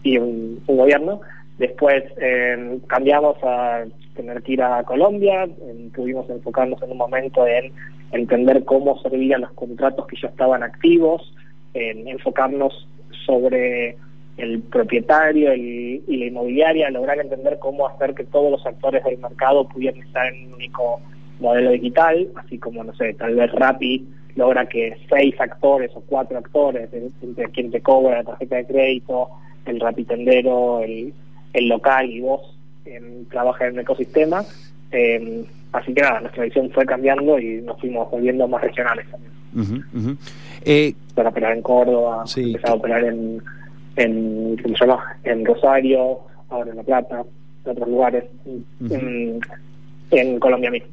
y 0.04 0.18
un, 0.18 0.62
gobierno. 0.68 1.22
Después 1.58 2.04
eh, 2.18 2.80
cambiamos 2.88 3.38
a 3.44 3.84
tener 4.16 4.42
que 4.42 4.54
ir 4.54 4.62
a 4.62 4.84
Colombia, 4.84 5.46
eh, 5.46 5.90
pudimos 5.96 6.30
enfocarnos 6.30 6.82
en 6.82 6.92
un 6.92 6.98
momento 6.98 7.46
en 7.48 7.72
entender 8.12 8.64
cómo 8.64 9.00
servían 9.02 9.42
los 9.42 9.52
contratos 9.54 10.08
que 10.08 10.18
ya 10.22 10.28
estaban 10.28 10.64
activos, 10.64 11.34
en 11.74 12.08
enfocarnos 12.08 12.88
sobre 13.26 13.98
el 14.38 14.62
propietario 14.62 15.54
y 15.56 16.02
la 16.08 16.26
inmobiliaria, 16.26 16.90
lograr 16.90 17.20
entender 17.20 17.58
cómo 17.60 17.88
hacer 17.88 18.14
que 18.14 18.24
todos 18.24 18.52
los 18.52 18.66
actores 18.66 19.04
del 19.04 19.20
mercado 19.20 19.68
pudieran 19.68 20.02
estar 20.02 20.32
en 20.32 20.48
un 20.48 20.54
único 20.56 21.02
modelo 21.40 21.72
digital, 21.72 22.30
así 22.36 22.58
como, 22.58 22.84
no 22.84 22.94
sé, 22.96 23.14
tal 23.14 23.36
vez 23.36 23.52
Rappi 23.52 24.08
logra 24.36 24.66
que 24.68 24.96
seis 25.10 25.36
actores 25.40 25.92
o 25.96 26.02
cuatro 26.02 26.38
actores, 26.38 26.90
entre 27.22 27.50
quien 27.52 27.72
te 27.72 27.82
cobra 27.82 28.18
la 28.18 28.24
tarjeta 28.24 28.56
de 28.58 28.66
crédito, 28.66 29.30
el 29.66 29.80
Rappi 29.80 30.04
tendero, 30.06 30.80
el, 30.82 31.14
el 31.54 31.68
local 31.68 32.10
y 32.10 32.20
vos 32.22 32.42
em, 32.86 33.26
trabajan 33.26 33.68
en 33.70 33.74
un 33.76 33.80
ecosistema. 33.82 34.44
em, 34.92 35.44
así 35.72 35.94
que 35.94 36.02
nada, 36.02 36.22
nuestra 36.22 36.44
visión 36.44 36.70
fue 36.72 36.86
cambiando 36.86 37.40
y 37.40 37.62
nos 37.62 37.80
fuimos 37.80 38.10
volviendo 38.12 38.48
más 38.48 38.62
regionales 38.62 39.06
también. 39.10 39.34
Ujú. 39.56 40.18
Eh, 40.66 40.94
Para 41.16 41.30
operar 41.30 41.54
en 41.56 41.62
Córdoba, 41.62 42.26
Sí. 42.26 42.48
empezar 42.48 42.72
a 42.72 42.74
operar 42.76 43.04
en, 43.04 43.42
en, 43.96 44.58
¿cómo 44.62 44.76
se 44.76 44.86
llama? 44.86 45.18
en 45.24 45.46
Rosario, 45.46 46.20
ahora 46.50 46.72
en 46.72 46.78
La 46.78 46.84
Plata, 46.84 47.24
en 47.66 47.72
otros 47.72 47.88
lugares, 47.88 48.24
en, 48.90 49.40
en 50.12 50.40
Colombia 50.40 50.72
mismo. 50.72 50.90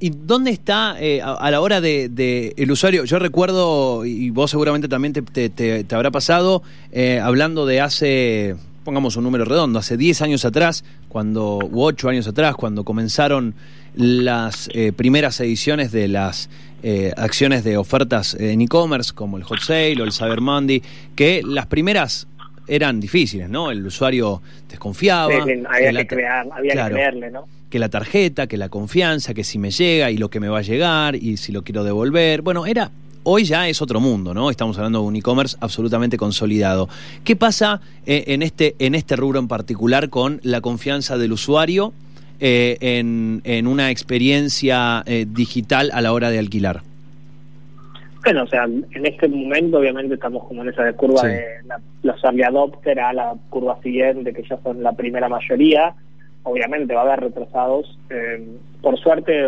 ¿Y 0.00 0.10
dónde 0.10 0.50
está 0.50 0.96
eh, 1.00 1.20
a, 1.22 1.50
la 1.50 1.60
hora 1.60 1.80
de, 1.80 2.52
el 2.56 2.70
usuario? 2.70 3.04
Yo 3.04 3.18
recuerdo, 3.18 4.04
y 4.04 4.30
vos 4.30 4.50
seguramente 4.50 4.88
también 4.88 5.12
te, 5.12 5.22
te- 5.22 5.48
te- 5.48 5.84
te 5.84 5.94
habrá 5.94 6.10
pasado, 6.10 6.62
eh, 6.92 7.20
hablando 7.22 7.64
de 7.64 7.80
hace, 7.80 8.56
pongamos 8.84 9.16
un 9.16 9.24
número 9.24 9.44
redondo, 9.44 9.78
hace 9.78 9.96
10 9.96 10.20
años 10.22 10.44
atrás, 10.44 10.84
cuando, 11.08 11.58
u 11.58 11.82
8 11.82 12.08
años 12.08 12.26
atrás, 12.26 12.54
cuando 12.56 12.84
comenzaron 12.84 13.54
las 13.94 14.68
eh, 14.74 14.92
primeras 14.92 15.38
ediciones 15.40 15.92
de 15.92 16.08
las 16.08 16.50
eh, 16.82 17.12
acciones 17.16 17.64
de 17.64 17.76
ofertas 17.78 18.34
en 18.34 18.60
e-commerce, 18.60 19.12
como 19.14 19.38
el 19.38 19.44
Hot 19.44 19.60
Sale 19.60 20.00
o 20.02 20.04
el 20.04 20.12
Cyber 20.12 20.40
Monday, 20.40 20.82
que 21.14 21.40
las 21.46 21.66
primeras 21.66 22.26
eran 22.66 23.00
difíciles, 23.00 23.48
¿no? 23.48 23.70
El 23.70 23.84
usuario 23.86 24.40
desconfiaba. 24.68 25.32
Sí, 25.44 25.52
había 25.68 25.92
la- 25.92 26.00
que 26.00 26.06
crear, 26.06 26.46
había 26.52 26.72
claro 26.72 26.94
que 26.96 27.00
creerle, 27.00 27.30
¿no? 27.30 27.46
que 27.70 27.78
la 27.80 27.88
tarjeta, 27.88 28.46
que 28.46 28.56
la 28.56 28.68
confianza, 28.68 29.34
que 29.34 29.42
si 29.42 29.58
me 29.58 29.72
llega 29.72 30.10
y 30.12 30.16
lo 30.16 30.30
que 30.30 30.38
me 30.38 30.48
va 30.48 30.58
a 30.58 30.62
llegar 30.62 31.16
y 31.16 31.36
si 31.38 31.50
lo 31.50 31.62
quiero 31.64 31.82
devolver. 31.82 32.40
Bueno, 32.42 32.66
era 32.66 32.92
hoy 33.24 33.44
ya 33.44 33.68
es 33.68 33.82
otro 33.82 33.98
mundo, 34.00 34.32
¿no? 34.32 34.48
Estamos 34.50 34.76
hablando 34.78 35.00
de 35.00 35.06
un 35.06 35.16
e-commerce 35.16 35.56
absolutamente 35.60 36.16
consolidado. 36.16 36.88
¿Qué 37.24 37.34
pasa 37.34 37.80
eh, 38.06 38.24
en 38.28 38.42
este 38.42 38.76
en 38.78 38.94
este 38.94 39.16
rubro 39.16 39.40
en 39.40 39.48
particular 39.48 40.08
con 40.08 40.38
la 40.44 40.60
confianza 40.60 41.18
del 41.18 41.32
usuario 41.32 41.92
eh, 42.38 42.76
en, 42.80 43.40
en 43.42 43.66
una 43.66 43.90
experiencia 43.90 45.02
eh, 45.06 45.26
digital 45.28 45.90
a 45.94 46.00
la 46.00 46.12
hora 46.12 46.30
de 46.30 46.38
alquilar? 46.38 46.82
Bueno, 48.24 48.44
o 48.44 48.46
sea, 48.46 48.64
en 48.64 49.06
este 49.06 49.28
momento 49.28 49.78
obviamente 49.78 50.14
estamos 50.14 50.44
como 50.44 50.62
en 50.62 50.70
esa 50.70 50.90
curva 50.94 51.20
Sí. 51.20 51.26
de 51.28 51.44
la- 51.66 51.80
los 52.02 52.24
early 52.24 52.42
adopter 52.42 52.98
a 53.00 53.12
la 53.12 53.34
curva 53.50 53.78
siguiente, 53.82 54.32
que 54.32 54.42
ya 54.48 54.58
son 54.62 54.82
la 54.82 54.92
primera 54.92 55.28
mayoría. 55.28 55.94
Obviamente 56.42 56.94
va 56.94 57.00
a 57.02 57.04
haber 57.04 57.20
retrasados. 57.20 57.98
Eh, 58.10 58.46
por 58.80 58.98
suerte, 58.98 59.46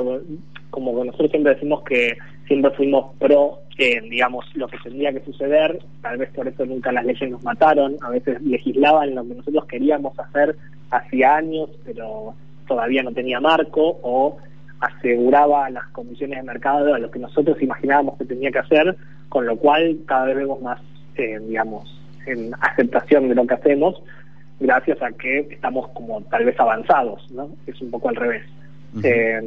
como 0.71 1.05
nosotros 1.05 1.31
siempre 1.31 1.55
decimos 1.55 1.83
que 1.85 2.17
siempre 2.47 2.71
fuimos 2.73 3.15
pro, 3.19 3.61
eh, 3.79 4.01
digamos, 4.11 4.45
lo 4.55 4.69
que 4.69 4.77
tendría 4.83 5.13
que 5.13 5.21
suceder. 5.25 5.79
Tal 6.03 6.19
vez 6.19 6.31
por 6.35 6.47
eso 6.47 6.65
nunca 6.67 6.93
las 6.93 7.05
leyes 7.07 7.31
nos 7.31 7.43
mataron. 7.43 7.97
A 8.03 8.11
veces 8.11 8.41
legislaban 8.43 9.15
lo 9.15 9.27
que 9.27 9.35
nosotros 9.35 9.65
queríamos 9.67 10.19
hacer 10.19 10.55
hacía 10.91 11.37
años, 11.37 11.71
pero 11.85 12.35
todavía 12.69 13.03
no 13.03 13.13
tenía 13.13 13.41
marco 13.41 13.99
o 14.03 14.37
aseguraba 14.81 15.71
las 15.71 15.87
condiciones 15.89 16.39
de 16.39 16.43
mercado 16.43 16.95
a 16.95 16.99
lo 16.99 17.11
que 17.11 17.19
nosotros 17.19 17.61
imaginábamos 17.63 18.19
que 18.19 18.25
tenía 18.25 18.51
que 18.51 18.59
hacer, 18.59 18.97
con 19.29 19.47
lo 19.47 19.57
cual 19.57 19.99
cada 20.07 20.27
vez 20.27 20.37
vemos 20.37 20.61
más, 20.61 20.81
eh, 21.17 21.39
digamos, 21.47 22.01
en 22.27 22.53
aceptación 22.61 23.29
de 23.29 23.35
lo 23.35 23.47
que 23.47 23.55
hacemos, 23.55 24.03
gracias 24.61 25.01
a 25.03 25.13
que 25.13 25.41
estamos 25.51 25.89
como 25.89 26.21
tal 26.23 26.45
vez 26.45 26.59
avanzados, 26.59 27.31
¿no? 27.31 27.51
Es 27.67 27.81
un 27.81 27.91
poco 27.91 28.09
al 28.09 28.17
revés. 28.17 28.45
Eh, 29.03 29.43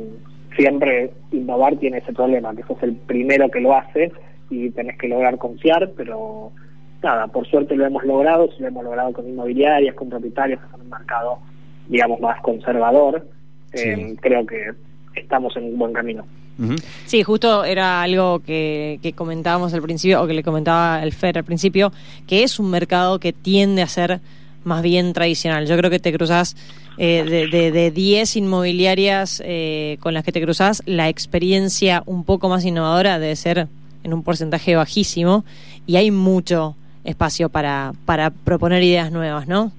siempre 0.56 1.12
innovar 1.32 1.76
tiene 1.78 2.00
ese 2.00 2.14
problema, 2.14 2.56
que 2.56 2.64
sos 2.64 2.82
el 2.84 2.96
primero 2.96 3.50
que 3.50 3.60
lo 3.60 3.76
hace 3.76 4.12
y 4.50 4.70
tenés 4.72 4.98
que 4.98 5.08
lograr 5.08 5.38
confiar, 5.38 5.92
pero 5.96 6.52
nada, 7.02 7.28
por 7.28 7.48
suerte 7.48 7.76
lo 7.76 7.86
hemos 7.86 8.04
logrado, 8.04 8.52
si 8.52 8.62
lo 8.62 8.68
hemos 8.68 8.84
logrado 8.84 9.14
con 9.14 9.28
inmobiliarias, 9.28 9.96
con 9.96 10.10
propietarios, 10.10 10.60
con 10.72 10.82
un 10.82 10.90
mercado, 10.90 11.40
digamos, 11.88 12.20
más 12.20 12.40
conservador. 12.42 13.28
Eh. 13.74 14.16
Creo 14.22 14.46
que 14.46 14.72
estamos 15.20 15.56
en 15.58 15.66
un 15.66 15.78
buen 15.78 15.94
camino. 15.94 16.26
Sí, 17.06 17.24
justo 17.24 17.64
era 17.64 18.02
algo 18.02 18.40
que, 18.40 19.00
que 19.02 19.14
comentábamos 19.14 19.74
al 19.74 19.82
principio, 19.82 20.22
o 20.22 20.28
que 20.28 20.34
le 20.34 20.44
comentaba 20.44 21.02
el 21.02 21.14
Fer 21.14 21.38
al 21.38 21.46
principio, 21.46 21.94
que 22.28 22.44
es 22.44 22.60
un 22.60 22.70
mercado 22.70 23.20
que 23.20 23.32
tiende 23.32 23.82
a 23.82 23.88
ser 23.88 24.20
más 24.66 24.82
bien 24.82 25.14
tradicional. 25.14 25.68
Yo 25.68 25.78
creo 25.78 25.90
que 25.90 26.00
te 26.00 26.12
cruzas 26.12 26.58
eh, 26.98 27.24
de, 27.24 27.48
de, 27.48 27.72
de 27.72 27.92
10 27.92 28.36
inmobiliarias 28.36 29.42
eh, 29.46 29.98
con 30.02 30.14
las 30.14 30.26
que 30.26 30.34
te 30.34 30.42
cruzas, 30.42 30.84
la 30.86 31.08
experiencia 31.08 32.04
un 32.06 32.26
poco 32.26 32.50
más 32.50 32.66
innovadora 32.66 33.20
debe 33.20 33.38
ser 33.38 33.70
en 34.04 34.14
un 34.14 34.24
porcentaje 34.24 34.76
bajísimo 34.76 35.46
y 35.88 35.96
hay 35.96 36.12
mucho 36.12 36.76
espacio 37.06 37.48
para, 37.48 37.94
para 38.06 38.32
proponer 38.32 38.84
ideas 38.84 39.14
nuevas, 39.14 39.48
¿no? 39.48 39.72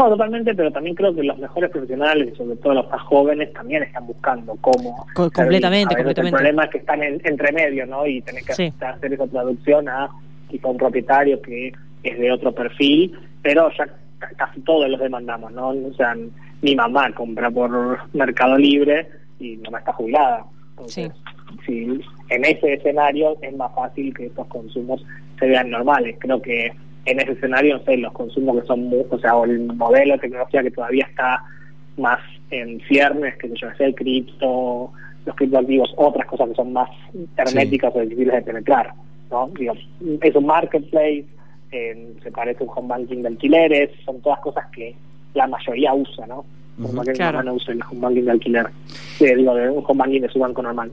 No, 0.00 0.08
totalmente, 0.08 0.54
pero 0.54 0.70
también 0.72 0.96
creo 0.96 1.14
que 1.14 1.22
los 1.22 1.38
mejores 1.38 1.70
profesionales, 1.70 2.30
y 2.32 2.36
sobre 2.36 2.56
todo 2.56 2.72
los 2.74 2.88
más 2.90 3.02
jóvenes, 3.02 3.52
también 3.52 3.82
están 3.82 4.06
buscando 4.06 4.56
cómo. 4.62 5.06
Co- 5.14 5.30
completamente, 5.30 5.94
completamente. 5.94 6.20
El 6.36 6.42
problema 6.42 6.64
es 6.64 6.70
que 6.70 6.78
están 6.78 7.02
en, 7.02 7.20
entre 7.24 7.52
medio, 7.52 7.84
¿no? 7.86 8.06
Y 8.06 8.22
tenés 8.22 8.46
que 8.46 8.54
Sí. 8.54 8.72
hacer 8.80 9.12
esa 9.12 9.26
traducción 9.26 9.88
a 9.90 10.08
quizá 10.48 10.68
un 10.68 10.78
propietario 10.78 11.40
que 11.42 11.72
es 12.02 12.18
de 12.18 12.32
otro 12.32 12.52
perfil, 12.52 13.12
pero 13.42 13.70
ya 13.76 13.86
ca- 14.18 14.30
casi 14.36 14.60
todos 14.62 14.88
los 14.88 14.98
demandamos, 15.00 15.52
¿no? 15.52 15.68
O 15.68 15.92
sea, 15.94 16.16
mi 16.62 16.74
mamá 16.74 17.12
compra 17.12 17.50
por 17.50 17.98
Mercado 18.14 18.56
Libre 18.56 19.06
y 19.38 19.56
mi 19.56 19.62
mamá 19.64 19.80
está 19.80 19.92
jubilada. 19.92 20.44
Entonces, 20.70 21.12
si 21.66 22.00
en 22.30 22.44
ese 22.46 22.72
escenario 22.72 23.36
es 23.42 23.54
más 23.54 23.74
fácil 23.74 24.14
que 24.14 24.26
estos 24.26 24.46
consumos 24.46 25.04
se 25.38 25.46
vean 25.46 25.68
normales. 25.70 26.16
Creo 26.18 26.40
que 26.40 26.72
en 27.06 27.20
ese 27.20 27.32
escenario, 27.32 27.78
no 27.78 27.84
sé, 27.84 27.96
los 27.96 28.12
consumos 28.12 28.60
que 28.60 28.66
son, 28.66 28.84
mu- 28.84 29.04
o 29.10 29.18
sea, 29.18 29.36
o 29.36 29.44
el 29.44 29.60
modelo 29.60 30.14
de 30.14 30.18
tecnología 30.20 30.62
que 30.62 30.70
todavía 30.70 31.06
está 31.08 31.42
más 31.96 32.18
en 32.50 32.80
ciernes, 32.88 33.36
que 33.36 33.48
yo 33.54 33.68
sé, 33.76 33.84
el 33.86 33.94
cripto, 33.94 34.90
los 35.26 35.36
criptoactivos, 35.36 35.92
otras 35.96 36.26
cosas 36.26 36.48
que 36.50 36.54
son 36.56 36.72
más 36.72 36.88
herméticas 37.36 37.92
o 37.94 38.00
difíciles 38.00 38.34
de 38.34 38.42
penetrar, 38.42 38.92
¿no? 39.30 39.50
Digo, 39.58 39.74
es 40.20 40.34
un 40.36 40.46
marketplace, 40.46 41.24
eh, 41.72 42.12
se 42.22 42.30
parece 42.32 42.62
a 42.64 42.66
un 42.66 42.72
home 42.74 42.88
banking 42.88 43.22
de 43.22 43.28
alquileres, 43.28 43.90
son 44.04 44.20
todas 44.20 44.40
cosas 44.40 44.64
que 44.74 44.94
la 45.34 45.46
mayoría 45.46 45.94
usa, 45.94 46.26
¿no? 46.26 46.44
Claro. 47.14 47.54
use 47.54 47.72
el 47.72 47.82
home 47.82 48.00
banking 48.00 48.22
de 48.24 48.30
alquiler, 48.30 48.66
Eh, 49.20 49.36
digo, 49.36 49.52
un 49.52 49.84
home 49.86 49.98
banking 49.98 50.20
de 50.22 50.28
su 50.30 50.38
banco 50.38 50.62
normal. 50.62 50.90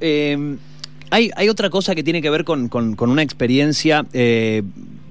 Eh, 0.00 0.56
hay, 1.10 1.30
hay 1.34 1.48
otra 1.48 1.70
cosa 1.70 1.94
que 1.94 2.02
tiene 2.02 2.20
que 2.20 2.28
ver 2.30 2.44
con, 2.44 2.68
con- 2.68 2.94
con 2.96 3.08
una 3.10 3.22
experiencia. 3.22 4.04
eh, 4.12 4.62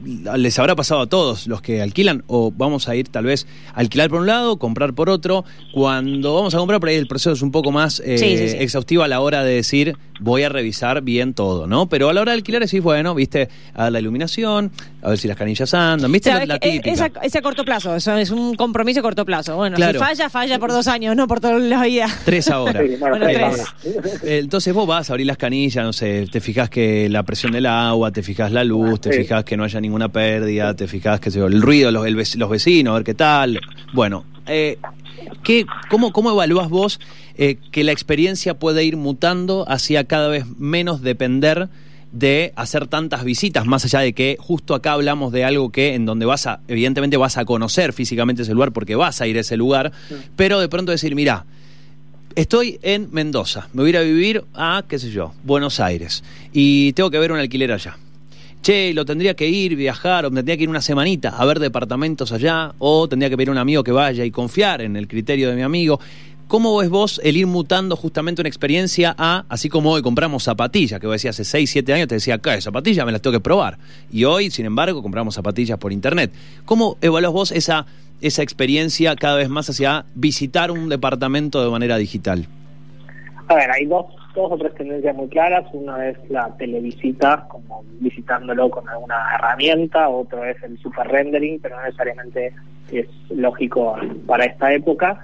les 0.06 0.60
habrá 0.60 0.76
pasado 0.76 1.02
a 1.02 1.08
todos 1.08 1.48
los 1.48 1.62
que 1.62 1.82
alquilan, 1.82 2.24
o 2.28 2.52
vamos 2.56 2.88
a 2.90 2.96
ir 2.96 3.08
tal 3.10 3.26
vez 3.26 3.48
a 3.74 3.80
alquilar 3.80 4.10
por 4.10 4.22
un 4.22 4.28
lado, 4.28 4.58
comprar 4.60 4.94
por 4.94 5.10
otro. 5.10 5.46
Cuando 5.74 6.34
vamos 6.36 6.54
a 6.56 6.58
comprar, 6.58 6.80
por 6.80 6.90
ahí 6.90 6.96
el 6.96 7.08
proceso 7.08 7.32
es 7.32 7.42
un 7.42 7.52
poco 7.52 7.72
más 7.72 8.02
eh, 8.06 8.18
Sí, 8.18 8.38
sí, 8.38 8.50
sí. 8.50 8.58
exhaustivo 8.60 9.04
a 9.04 9.08
la 9.08 9.20
hora 9.20 9.44
de 9.44 9.54
decir, 9.56 9.96
voy 10.20 10.44
a 10.44 10.50
revisar 10.50 11.02
bien 11.02 11.34
todo, 11.34 11.68
¿no? 11.68 11.88
Pero 11.90 12.10
a 12.10 12.14
la 12.14 12.22
hora 12.22 12.32
de 12.32 12.38
alquilar 12.38 12.62
decís, 12.62 12.82
bueno, 12.82 13.16
viste, 13.16 13.50
a 13.74 13.90
la 13.90 14.00
iluminación, 14.00 14.72
a 15.02 15.10
ver 15.10 15.18
si 15.18 15.28
las 15.28 15.38
canillas 15.38 15.74
andan, 15.74 16.12
viste 16.12 16.30
la, 16.34 16.46
la 16.46 16.56
es 16.56 16.60
eh, 16.62 16.72
típica. 16.82 16.92
es 16.92 17.02
a, 17.02 17.12
es 17.24 17.36
a 17.36 17.42
corto 17.42 17.66
plazo, 17.66 17.96
eso 17.96 18.16
es 18.18 18.30
un 18.32 18.56
compromiso 18.56 19.00
a 19.00 19.04
corto 19.04 19.26
plazo. 19.26 19.56
Bueno, 19.56 19.76
Claro. 19.76 20.00
si 20.00 20.06
falla, 20.06 20.30
falla 20.30 20.60
por 20.60 20.72
dos 20.72 20.88
años, 20.88 21.16
no 21.16 21.28
por 21.28 21.40
toda 21.40 21.58
la 21.60 21.84
vida. 21.84 22.08
Tres 22.26 22.50
ahora. 22.50 22.82
Sí, 22.82 22.96
bueno, 23.00 23.18
Bueno, 23.18 23.26
tres 23.26 23.38
tres. 23.38 23.60
ahora. 23.60 24.14
Eh, 24.24 24.40
Entonces 24.44 24.74
vos 24.74 24.88
vas 24.88 25.10
a 25.10 25.14
abrir 25.14 25.28
las 25.28 25.38
canillas, 25.38 25.84
no 25.84 25.94
sé, 25.94 26.28
te 26.32 26.40
fijas 26.42 26.70
que 26.70 27.10
la 27.10 27.24
presión 27.24 27.52
del 27.52 27.66
agua, 27.66 28.12
te 28.12 28.22
fijas 28.24 28.52
la 28.52 28.64
luz, 28.64 29.02
te 29.02 29.12
Sí. 29.12 29.20
fijas 29.20 29.44
que 29.44 29.58
no 29.58 29.64
haya 29.64 29.80
ninguna 29.94 30.10
pérdida, 30.10 30.74
te 30.74 30.88
fijas 30.88 31.20
que 31.20 31.30
el 31.30 31.62
ruido, 31.62 31.92
los, 31.92 32.08
el 32.08 32.16
los 32.16 32.50
vecinos, 32.50 32.92
a 32.92 32.96
ver 32.96 33.04
qué 33.04 33.14
tal. 33.14 33.62
Bueno, 33.94 34.26
eh, 34.48 34.80
¿qué, 35.44 35.68
cómo, 35.88 36.12
¿cómo 36.12 36.32
evalúas 36.32 36.68
vos 36.68 37.00
eh, 37.38 37.58
que 37.72 37.84
la 37.84 37.92
experiencia 37.92 38.58
puede 38.58 38.84
ir 38.84 38.98
mutando 38.98 39.66
hacia 39.70 40.06
cada 40.06 40.30
vez 40.30 40.46
menos 40.58 41.04
depender 41.04 41.70
de 42.12 42.54
hacer 42.56 42.88
tantas 42.88 43.24
visitas, 43.24 43.68
más 43.68 43.86
allá 43.86 44.00
de 44.00 44.14
que 44.14 44.36
justo 44.40 44.74
acá 44.74 44.94
hablamos 44.94 45.32
de 45.32 45.46
algo 45.46 45.72
que 45.72 45.94
en 45.94 46.06
donde 46.06 46.26
vas 46.26 46.48
a, 46.48 46.62
evidentemente 46.68 47.18
vas 47.18 47.38
a 47.38 47.46
conocer 47.46 47.94
físicamente 47.94 48.42
ese 48.42 48.54
lugar 48.54 48.72
porque 48.72 48.96
vas 48.96 49.22
a 49.22 49.28
ir 49.28 49.38
a 49.38 49.42
ese 49.42 49.58
lugar, 49.58 49.92
pero 50.36 50.60
de 50.60 50.70
pronto 50.70 50.92
decir, 50.92 51.14
mira, 51.14 51.46
Estoy 52.36 52.80
en 52.82 53.10
Mendoza, 53.12 53.70
me 53.74 53.84
voy 53.84 53.90
a 53.90 53.92
ir 53.92 53.98
a 53.98 54.02
vivir 54.02 54.44
a, 54.56 54.84
qué 54.88 54.98
sé 54.98 55.12
yo, 55.12 55.36
Buenos 55.44 55.80
Aires 55.80 56.24
y 56.52 56.94
tengo 56.94 57.12
que 57.12 57.20
ver 57.20 57.32
un 57.32 57.38
alquiler 57.38 57.72
allá. 57.72 57.96
Che, 58.63 58.93
lo 58.93 59.03
tendría 59.03 59.34
que 59.34 59.50
ir, 59.50 59.75
viajar, 59.75 60.25
o 60.25 60.32
tendría 60.32 60.55
que 60.55 60.63
ir 60.63 60.70
una 60.70 60.82
semanita 60.82 61.36
a 61.38 61.46
ver 61.46 61.60
departamentos 61.60 62.32
allá, 62.32 62.72
o 62.79 63.10
tendría 63.10 63.29
que 63.29 63.36
pedir 63.36 63.50
a 63.50 63.51
un 63.51 63.58
amigo 63.58 63.84
que 63.84 63.91
vaya 63.91 64.24
y 64.24 64.32
confiar 64.32 64.82
en 64.82 64.96
el 64.96 65.10
criterio 65.10 65.50
de 65.50 65.58
mi 65.58 65.63
amigo. 65.63 66.00
¿Cómo 66.48 66.77
ves 66.77 66.89
vos 66.89 67.20
el 67.25 67.36
ir 67.36 67.46
mutando 67.46 67.98
justamente 67.98 68.41
una 68.41 68.48
experiencia 68.48 69.13
a, 69.17 69.43
así 69.50 69.67
como 69.67 69.91
hoy 69.91 70.01
compramos 70.01 70.43
zapatillas, 70.43 71.01
que 71.01 71.08
vos 71.08 71.15
decías 71.15 71.36
hace 71.36 71.43
6, 71.43 71.70
7 71.72 71.93
años, 71.93 72.08
te 72.08 72.15
decía, 72.15 72.36
acá, 72.36 72.62
zapatillas 72.62 73.05
me 73.05 73.12
las 73.12 73.22
tengo 73.22 73.34
que 73.34 73.41
probar. 73.41 73.77
Y 74.10 74.24
hoy, 74.24 74.50
sin 74.50 74.65
embargo, 74.65 75.03
compramos 75.03 75.36
zapatillas 75.36 75.77
por 75.77 75.91
internet. 75.91 76.32
¿Cómo 76.63 76.98
evaluás 77.01 77.34
vos 77.34 77.51
esa, 77.51 77.86
esa 78.22 78.43
experiencia 78.43 79.13
cada 79.17 79.36
vez 79.36 79.50
más 79.50 79.70
hacia 79.70 80.05
visitar 80.15 80.72
un 80.72 80.88
departamento 80.88 81.62
de 81.62 81.70
manera 81.70 81.98
digital? 81.98 82.48
A 83.50 83.55
ver, 83.55 83.72
hay 83.72 83.88
dos, 83.88 84.05
dos 84.34 84.52
o 84.52 84.58
tres 84.58 84.74
tendencias 84.75 85.16
muy 85.16 85.28
claras. 85.28 85.66
Una 85.74 86.08
es 86.10 86.18
la 86.30 86.50
televisita, 86.58 87.46
como 87.50 87.84
visitándolo 88.00 88.70
con 88.70 88.88
alguna 88.90 89.16
herramienta. 89.36 90.10
Otro 90.10 90.44
es 90.46 90.62
el 90.63 90.78
super 90.80 91.08
rendering, 91.08 91.60
pero 91.62 91.75
no 91.78 91.84
necesariamente 91.84 92.54
es 92.92 93.08
lógico 93.30 93.96
para 94.28 94.46
esta 94.46 94.74
época. 94.74 95.20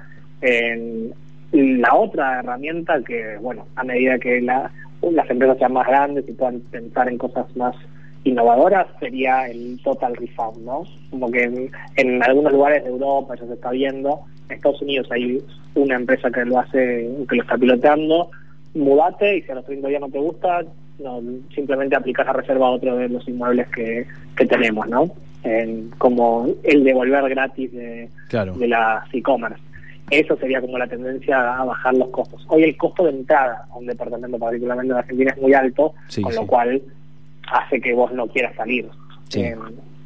La 1.52 1.96
otra 1.96 2.40
herramienta 2.40 3.02
que, 3.04 3.38
bueno, 3.42 3.66
a 3.76 3.84
medida 3.84 4.20
que 4.20 4.40
la- 4.42 4.72
las 5.02 5.30
empresas 5.30 5.58
sean 5.58 5.74
más 5.74 5.88
grandes 5.88 6.26
y 6.28 6.34
puedan 6.34 6.60
pensar 6.62 7.10
en 7.10 7.18
cosas 7.18 7.46
más 7.56 7.76
innovadoras, 8.24 8.86
sería 9.00 9.48
el 9.48 9.80
Total 9.84 10.16
Refund, 10.16 10.64
¿no? 10.66 10.84
Como 11.10 11.32
que 11.32 11.44
en, 11.44 11.72
en 11.96 12.22
algunos 12.22 12.52
lugares 12.54 12.84
de 12.84 12.90
Europa 12.90 13.36
ya 13.40 13.48
se 13.48 13.54
está 13.54 13.72
viendo. 13.72 14.20
En 14.50 14.58
Estados 14.58 14.82
Unidos 14.82 15.08
hay 15.12 15.42
una 15.76 15.96
empresa 15.96 16.30
que 16.30 16.46
lo 16.46 16.60
hace, 16.60 17.10
que 17.28 17.36
lo 17.36 17.42
está 17.42 17.58
pilotando. 17.58 18.30
Mudate 18.74 19.38
y 19.38 19.42
si 19.42 19.52
a 19.52 19.56
los 19.56 19.66
30 19.66 19.88
días 19.88 20.02
no 20.02 20.10
te 20.10 20.20
gusta, 20.20 20.64
no, 21.00 21.22
simplemente 21.56 21.96
aplicas 21.96 22.26
la 22.26 22.34
reserva 22.34 22.68
a 22.68 22.72
otro 22.72 22.96
de 22.98 23.10
los 23.10 23.28
inmuebles 23.28 23.68
que, 23.70 24.06
que 24.36 24.46
tenemos, 24.46 24.88
¿no? 24.88 25.10
En- 25.44 25.90
como 25.98 26.48
el 26.64 26.84
devolver 26.84 27.28
gratis 27.30 27.72
de, 27.72 28.10
Claro. 28.28 28.54
de 28.54 28.68
las 28.68 29.04
e-commerce. 29.14 29.62
Eso 30.12 30.36
sería 30.38 30.60
como 30.62 30.78
la 30.78 30.88
tendencia 30.88 31.58
a 31.60 31.64
bajar 31.66 31.94
los 31.96 32.10
costos. 32.10 32.44
Hoy 32.50 32.64
el 32.64 32.76
costo 32.78 33.04
de 33.06 33.12
entrada 33.12 33.66
a 33.72 33.78
un 33.78 33.86
departamento, 33.86 34.38
particularmente 34.40 34.92
en 34.94 34.98
Argentina, 35.00 35.32
es 35.36 35.42
muy 35.42 35.54
alto, 35.54 35.94
Sí, 36.08 36.22
con 36.22 36.32
sí. 36.34 36.40
lo 36.40 36.48
cual 36.48 36.82
hace 37.52 37.80
que 37.80 37.94
vos 37.94 38.12
no 38.14 38.28
quieras 38.28 38.56
salir. 38.56 38.88
Sí. 39.30 39.42
Eh, 39.42 39.56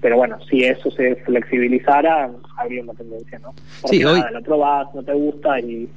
pero 0.02 0.18
bueno, 0.18 0.38
si 0.50 0.64
eso 0.66 0.92
se 0.92 1.16
flexibilizara, 1.16 2.30
habría 2.58 2.84
una 2.84 2.94
tendencia, 2.94 3.40
¿no? 3.40 3.54
Porque 3.82 3.98
Sí, 3.98 4.04
hoy- 4.04 4.20
nada, 4.20 4.30
el 4.30 4.36
otro 4.36 4.58
vas, 4.58 4.94
no 4.94 5.02
te 5.04 5.14
gusta 5.14 5.60
y, 5.62 5.88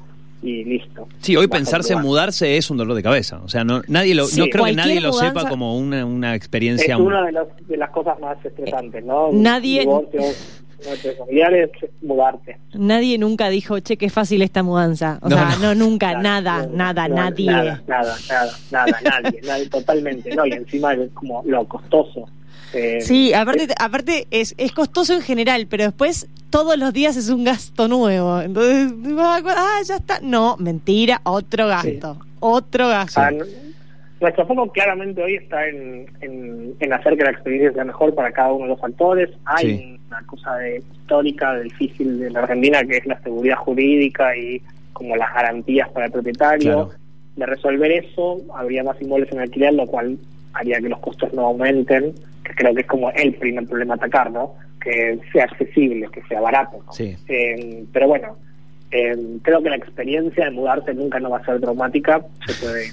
y 0.46 0.64
listo. 0.64 1.08
Sí, 1.20 1.36
hoy 1.36 1.46
Vas 1.46 1.58
pensarse 1.58 1.92
en 1.94 2.00
mudarse 2.02 2.56
es 2.56 2.70
un 2.70 2.76
dolor 2.76 2.94
de 2.94 3.02
cabeza. 3.02 3.40
O 3.44 3.48
sea, 3.48 3.64
no, 3.64 3.82
nadie 3.88 4.14
lo, 4.14 4.26
Sí. 4.26 4.40
no 4.40 4.46
creo 4.46 4.64
que 4.66 4.74
nadie 4.74 5.00
lo 5.00 5.12
sepa 5.12 5.48
como 5.48 5.76
una, 5.76 6.04
una 6.04 6.30
Es 6.34 6.36
experiencia. 6.36 6.96
una 6.98 7.22
de, 7.24 7.32
las 7.32 7.46
de 7.66 7.76
las 7.76 7.90
cosas 7.90 8.18
más 8.20 8.36
estresantes, 8.44 9.04
¿no? 9.04 9.30
Nadie- 9.32 9.80
Divorcios, 9.80 10.62
muertes 10.84 11.18
familiares, 11.18 11.70
mudarte. 12.02 12.58
Nadie 12.74 13.18
nunca 13.18 13.48
dijo, 13.48 13.80
che, 13.80 13.96
qué 13.96 14.10
fácil 14.10 14.42
esta 14.42 14.62
mudanza. 14.62 15.18
O 15.22 15.28
No, 15.28 15.36
sea, 15.36 15.56
no. 15.58 15.74
no, 15.74 15.74
nunca, 15.74 16.10
Claro, 16.10 16.22
nada, 16.22 16.66
no, 16.66 16.72
nada, 16.76 17.08
no, 17.08 17.14
nadie. 17.16 17.46
Nada, 17.46 17.82
nada, 17.88 18.16
nada, 18.30 18.52
nada, 18.70 19.00
nadie, 19.22 19.40
nadie, 19.46 19.68
totalmente, 19.68 20.34
¿no? 20.34 20.46
Y 20.46 20.52
encima 20.52 20.92
es 20.94 21.10
como 21.14 21.42
lo 21.46 21.64
costoso. 21.66 22.28
eh, 22.74 23.00
Sí, 23.00 23.32
aparte, 23.32 23.68
aparte 23.80 24.26
es, 24.30 24.54
es 24.58 24.72
costoso 24.72 25.14
en 25.14 25.22
general, 25.22 25.66
pero 25.68 25.84
después 25.84 26.28
todos 26.50 26.78
los 26.78 26.92
días 26.92 27.16
es 27.16 27.28
un 27.28 27.44
gasto 27.44 27.88
nuevo. 27.88 28.40
Entonces, 28.40 28.92
ah, 29.18 29.80
ya 29.84 29.96
está. 29.96 30.20
No, 30.22 30.56
mentira, 30.58 31.20
otro 31.24 31.66
gasto. 31.66 32.18
Otro 32.40 32.88
gasto. 32.88 33.20
Ah, 33.20 33.30
nuestro 34.20 34.46
foco 34.46 34.70
claramente 34.72 35.22
hoy 35.22 35.34
está 35.34 35.66
en, 35.68 36.06
en, 36.22 36.74
en 36.80 36.92
hacer 36.92 37.16
que 37.18 37.24
la 37.24 37.30
experiencia 37.32 37.72
sea 37.74 37.84
mejor 37.84 38.14
para 38.14 38.32
cada 38.32 38.52
uno 38.52 38.64
de 38.64 38.70
los 38.70 38.82
actores. 38.82 39.28
Hay 39.44 39.66
Sí. 39.78 40.00
una 40.08 40.22
cosa 40.26 40.54
de, 40.56 40.82
histórica, 40.94 41.58
difícil 41.60 42.18
de 42.20 42.30
la 42.30 42.40
Argentina, 42.40 42.82
que 42.84 42.96
es 42.96 43.06
la 43.06 43.20
seguridad 43.22 43.56
jurídica 43.56 44.34
y 44.36 44.62
como 44.94 45.14
las 45.16 45.32
garantías 45.34 45.88
para 45.90 46.06
el 46.06 46.12
propietario. 46.12 46.72
Claro. 46.86 46.90
De 47.36 47.44
resolver 47.44 47.90
eso, 47.92 48.40
habría 48.54 48.82
más 48.82 48.96
inmuebles 49.02 49.30
en 49.32 49.40
alquiler, 49.40 49.74
lo 49.74 49.86
cual 49.86 50.16
haría 50.56 50.80
que 50.80 50.88
los 50.88 50.98
costos 51.00 51.32
no 51.32 51.46
aumenten, 51.46 52.12
que 52.44 52.54
creo 52.54 52.74
que 52.74 52.80
es 52.82 52.86
como 52.86 53.10
el 53.10 53.34
primer 53.34 53.66
problema 53.66 53.94
a 53.94 53.96
atacar, 53.96 54.30
¿no? 54.30 54.54
Que 54.80 55.18
sea 55.32 55.44
accesible, 55.44 56.08
que 56.12 56.22
sea 56.28 56.40
barato. 56.40 56.78
¿no? 56.86 56.92
Sí. 56.92 57.16
Eh, 57.28 57.84
pero 57.92 58.08
bueno, 58.08 58.36
eh, 58.90 59.16
creo 59.42 59.62
que 59.62 59.70
la 59.70 59.76
experiencia 59.76 60.44
de 60.44 60.50
mudarse 60.52 60.94
nunca 60.94 61.18
no 61.20 61.30
va 61.30 61.38
a 61.38 61.44
ser 61.44 61.60
traumática. 61.60 62.20
Se 62.46 62.54
puede 62.54 62.92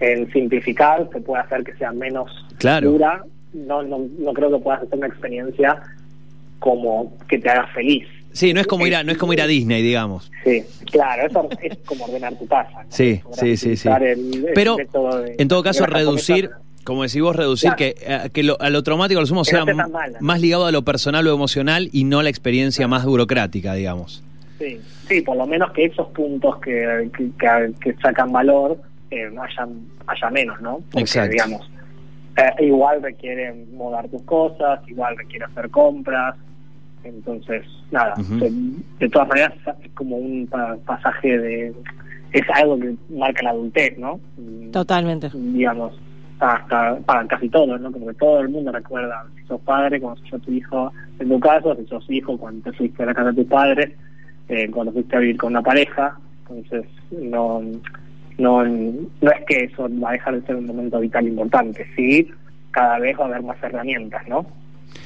eh, 0.00 0.26
simplificar, 0.32 1.08
se 1.12 1.20
puede 1.20 1.42
hacer 1.42 1.64
que 1.64 1.74
sea 1.74 1.92
menos 1.92 2.30
Claro. 2.58 2.90
dura. 2.90 3.22
No, 3.54 3.82
no, 3.82 4.06
no 4.18 4.32
creo 4.34 4.50
que 4.50 4.58
puedas 4.62 4.82
hacer 4.82 4.98
una 4.98 5.06
experiencia 5.06 5.80
como 6.58 7.16
que 7.28 7.38
te 7.38 7.48
haga 7.50 7.66
feliz. 7.68 8.06
Sí, 8.32 8.52
no 8.52 8.60
es 8.60 8.66
como 8.66 8.84
ir 8.86 8.96
a, 8.96 9.04
no 9.04 9.12
es 9.12 9.18
como 9.18 9.32
ir 9.32 9.40
a 9.40 9.46
Disney, 9.46 9.80
digamos. 9.80 10.30
Sí, 10.42 10.64
claro, 10.90 11.24
eso 11.26 11.48
es 11.62 11.78
como 11.86 12.04
ordenar 12.06 12.36
tu 12.36 12.46
casa. 12.48 12.82
¿no? 12.82 12.90
Sí, 12.90 13.20
sí, 13.32 13.56
sí, 13.56 13.76
sí. 13.76 13.88
utilizar 13.88 14.02
el- 14.02 14.34
el 14.48 14.52
Pero, 14.54 14.76
de- 14.76 15.36
en 15.38 15.46
todo 15.48 15.62
caso, 15.62 15.86
reducir. 15.86 16.50
Como 16.84 17.02
decís 17.02 17.20
vos, 17.22 17.34
reducir 17.34 17.72
Claro. 17.74 17.76
que, 17.78 17.94
eh, 18.00 18.30
que 18.32 18.42
lo- 18.42 18.60
a 18.60 18.70
lo 18.70 18.82
traumático, 18.82 19.18
a 19.18 19.22
lo 19.22 19.26
sumo, 19.26 19.42
Que 19.42 19.50
sea 19.50 19.64
no 19.64 19.88
más 20.20 20.40
ligado 20.40 20.66
a 20.66 20.72
lo 20.72 20.82
personal 20.82 21.26
o 21.26 21.34
emocional 21.34 21.88
y 21.92 22.04
no 22.04 22.22
la 22.22 22.28
experiencia 22.28 22.86
más 22.88 23.04
burocrática, 23.04 23.74
digamos. 23.74 24.22
Sí, 24.58 24.78
sí, 25.08 25.20
por 25.22 25.36
lo 25.36 25.46
menos 25.46 25.72
que 25.72 25.86
esos 25.86 26.06
puntos 26.08 26.58
que, 26.60 27.10
que, 27.16 27.30
que- 27.38 27.72
que 27.80 27.94
sacan 28.00 28.30
valor 28.32 28.78
eh, 29.10 29.26
haya, 29.26 29.68
haya 30.06 30.30
menos, 30.30 30.60
¿no? 30.60 30.76
Porque, 30.90 31.00
Exacto. 31.00 31.30
digamos, 31.32 31.70
eh, 32.36 32.64
igual 32.64 33.02
requiere 33.02 33.52
mudar 33.72 34.08
tus 34.08 34.22
cosas, 34.22 34.80
igual 34.88 35.16
requiere 35.16 35.44
hacer 35.44 35.70
compras, 35.70 36.34
entonces, 37.04 37.64
nada, 37.90 38.14
de, 38.16 38.50
de 38.98 39.08
todas 39.10 39.28
maneras 39.28 39.52
es 39.84 39.90
como 39.92 40.16
un 40.16 40.46
pa- 40.46 40.76
pasaje 40.86 41.38
de... 41.38 41.72
es 42.32 42.42
algo 42.54 42.78
que 42.78 42.94
marca 43.10 43.42
la 43.42 43.50
adultez, 43.50 43.98
¿no? 43.98 44.18
Totalmente. 44.72 45.30
digamos, 45.34 45.92
hasta 46.52 46.96
para 47.06 47.26
casi 47.26 47.48
todos, 47.48 47.80
¿no? 47.80 47.90
Como 47.90 48.06
que 48.06 48.14
todo 48.14 48.40
el 48.40 48.48
mundo 48.48 48.70
recuerda, 48.72 49.24
si 49.36 49.46
sos 49.46 49.60
padre, 49.62 50.00
cuando 50.00 50.20
sos 50.28 50.42
tu 50.42 50.52
hijo, 50.52 50.92
en 51.18 51.28
tu 51.28 51.40
caso, 51.40 51.74
si 51.76 51.86
sos 51.86 52.04
hijo, 52.10 52.36
cuando 52.36 52.70
te 52.70 52.76
fuiste 52.76 53.02
a 53.02 53.06
la 53.06 53.14
casa 53.14 53.30
de 53.32 53.42
tus 53.42 53.50
padres, 53.50 53.90
eh, 54.48 54.70
cuando 54.70 54.92
fuiste 54.92 55.16
a 55.16 55.20
vivir 55.20 55.36
con 55.36 55.52
una 55.52 55.62
pareja, 55.62 56.18
entonces 56.48 56.84
no, 57.10 57.62
no, 58.38 58.64
no 58.64 59.30
es 59.30 59.44
que 59.46 59.64
eso 59.64 59.88
va 60.02 60.10
a 60.10 60.12
dejar 60.12 60.40
de 60.40 60.46
ser 60.46 60.56
un 60.56 60.66
momento 60.66 61.00
vital 61.00 61.26
importante, 61.26 61.86
sí, 61.96 62.28
cada 62.70 62.98
vez 62.98 63.18
va 63.18 63.24
a 63.24 63.28
haber 63.28 63.42
más 63.42 63.56
herramientas, 63.62 64.22
¿no? 64.28 64.44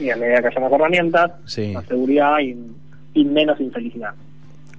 Y 0.01 0.11
a 0.11 0.17
medida 0.17 0.41
que 0.41 0.49
haya 0.49 0.61
más 0.61 0.73
herramientas, 0.73 1.33
Sí. 1.47 1.73
más 1.73 1.85
seguridad 1.87 2.39
y, 2.41 2.57
y 3.15 3.25
menos 3.25 3.61
infelicidad. 3.61 4.11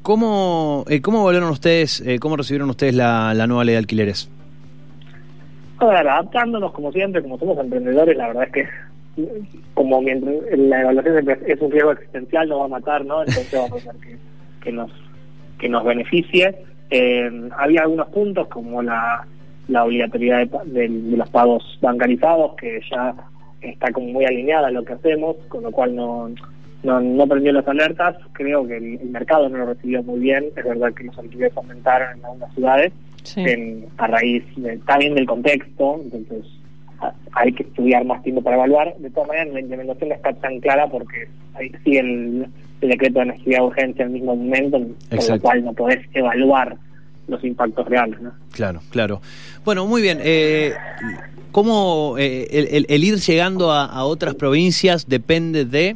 ¿Cómo, 0.02 0.86
eh, 0.88 1.02
cómo 1.02 1.24
valoraron 1.24 1.52
ustedes, 1.52 2.02
eh, 2.02 2.20
cómo 2.20 2.38
recibieron 2.38 2.70
ustedes 2.70 2.96
la, 2.96 3.34
la 3.34 3.48
nueva 3.48 3.64
ley 3.66 3.74
de 3.74 3.80
alquileres? 3.80 4.30
Ver, 5.82 6.08
adaptándonos 6.08 6.72
como 6.74 6.92
siempre, 6.92 7.22
como 7.22 7.38
somos 7.38 7.58
emprendedores, 7.58 8.18
la 8.18 8.28
verdad 8.28 8.44
es 8.44 8.52
que 8.52 8.68
como 9.74 10.02
mientras 10.02 10.36
la 10.58 10.82
evaluación 10.82 11.30
es 11.46 11.62
un 11.62 11.72
riesgo 11.72 11.92
existencial, 11.92 12.50
no 12.50 12.60
va 12.60 12.66
a 12.66 12.70
matar, 12.70 13.06
¿no? 13.06 13.22
Entonces 13.22 13.54
vamos 13.54 13.88
a 13.88 13.92
hacer 13.92 14.18
que, 14.62 14.72
nos 14.72 14.92
que 15.58 15.70
nos 15.70 15.84
beneficie. 15.84 16.56
Eh, 16.90 17.50
había 17.58 17.82
algunos 17.82 18.08
puntos 18.10 18.48
como 18.48 18.82
la, 18.82 19.26
la 19.68 19.84
obligatoriedad 19.86 20.48
de 20.66 20.90
los 20.90 21.30
pagos 21.30 21.78
bancarizados, 21.82 22.56
que 22.56 22.82
ya 22.92 23.14
está 23.62 23.92
como 23.92 24.08
muy 24.08 24.26
alineada 24.26 24.68
a 24.68 24.72
lo 24.72 24.84
que 24.84 24.94
hacemos, 24.94 25.36
con 25.48 25.64
lo 25.64 25.72
cual 25.72 25.96
no, 25.96 26.30
no, 26.84 27.00
no 27.02 27.28
prendió 27.28 27.52
las 27.54 27.68
alertas. 27.68 28.16
Creo 28.34 28.66
que 28.68 28.78
el, 28.78 29.00
el 29.02 29.10
mercado 29.10 29.50
no 29.50 29.60
lo 29.60 29.66
recibió 29.68 30.02
muy 30.04 30.20
bien. 30.20 30.46
Es 30.56 30.64
verdad 30.64 30.94
que 30.94 31.06
los 31.06 31.18
alquileres 31.18 31.56
aumentaron 31.56 32.18
en 32.18 32.26
algunas 32.26 32.54
ciudades, 32.54 32.94
Sí. 33.24 33.42
en- 33.42 33.86
a 33.98 34.08
raíz 34.08 34.44
de, 34.56 34.78
también 34.80 35.16
del 35.16 35.26
contexto, 35.26 36.00
entonces 36.04 36.46
a- 37.02 37.14
hay 37.34 37.52
que 37.54 37.64
estudiar 37.64 38.06
más 38.06 38.22
tiempo 38.24 38.42
para 38.42 38.56
evaluar. 38.58 38.96
De 38.98 39.10
todas 39.10 39.30
maneras, 39.30 39.54
la 39.54 39.60
implementación 39.62 40.10
no 40.10 40.16
está 40.16 40.34
tan 40.34 40.60
clara 40.60 40.88
porque 40.90 41.28
ahí 41.56 41.72
sigue 41.84 42.00
el, 42.00 42.48
el 42.82 42.90
decreto 42.90 43.20
de 43.20 43.26
necesidad 43.28 43.60
de 43.60 43.64
urgencia 43.66 44.06
al 44.06 44.12
mismo 44.12 44.36
momento, 44.36 44.80
por 44.80 44.90
Exacto. 45.12 45.36
lo 45.36 45.42
cual 45.42 45.64
no 45.66 45.74
podés 45.74 46.00
evaluar 46.14 46.78
los 47.28 47.44
impactos 47.44 47.88
reales. 47.88 48.20
¿no? 48.22 48.32
Claro, 48.52 48.82
claro. 48.90 49.22
Bueno, 49.64 49.86
muy 49.86 50.02
bien. 50.02 50.20
Eh, 50.22 50.74
¿Cómo 51.52 52.16
eh, 52.18 52.48
el, 52.52 52.68
el- 52.72 52.86
el 52.90 53.04
ir 53.04 53.16
llegando 53.16 53.72
a, 53.72 53.86
a 53.86 54.04
otras 54.06 54.36
provincias 54.36 55.08
depende 55.08 55.66
de... 55.66 55.96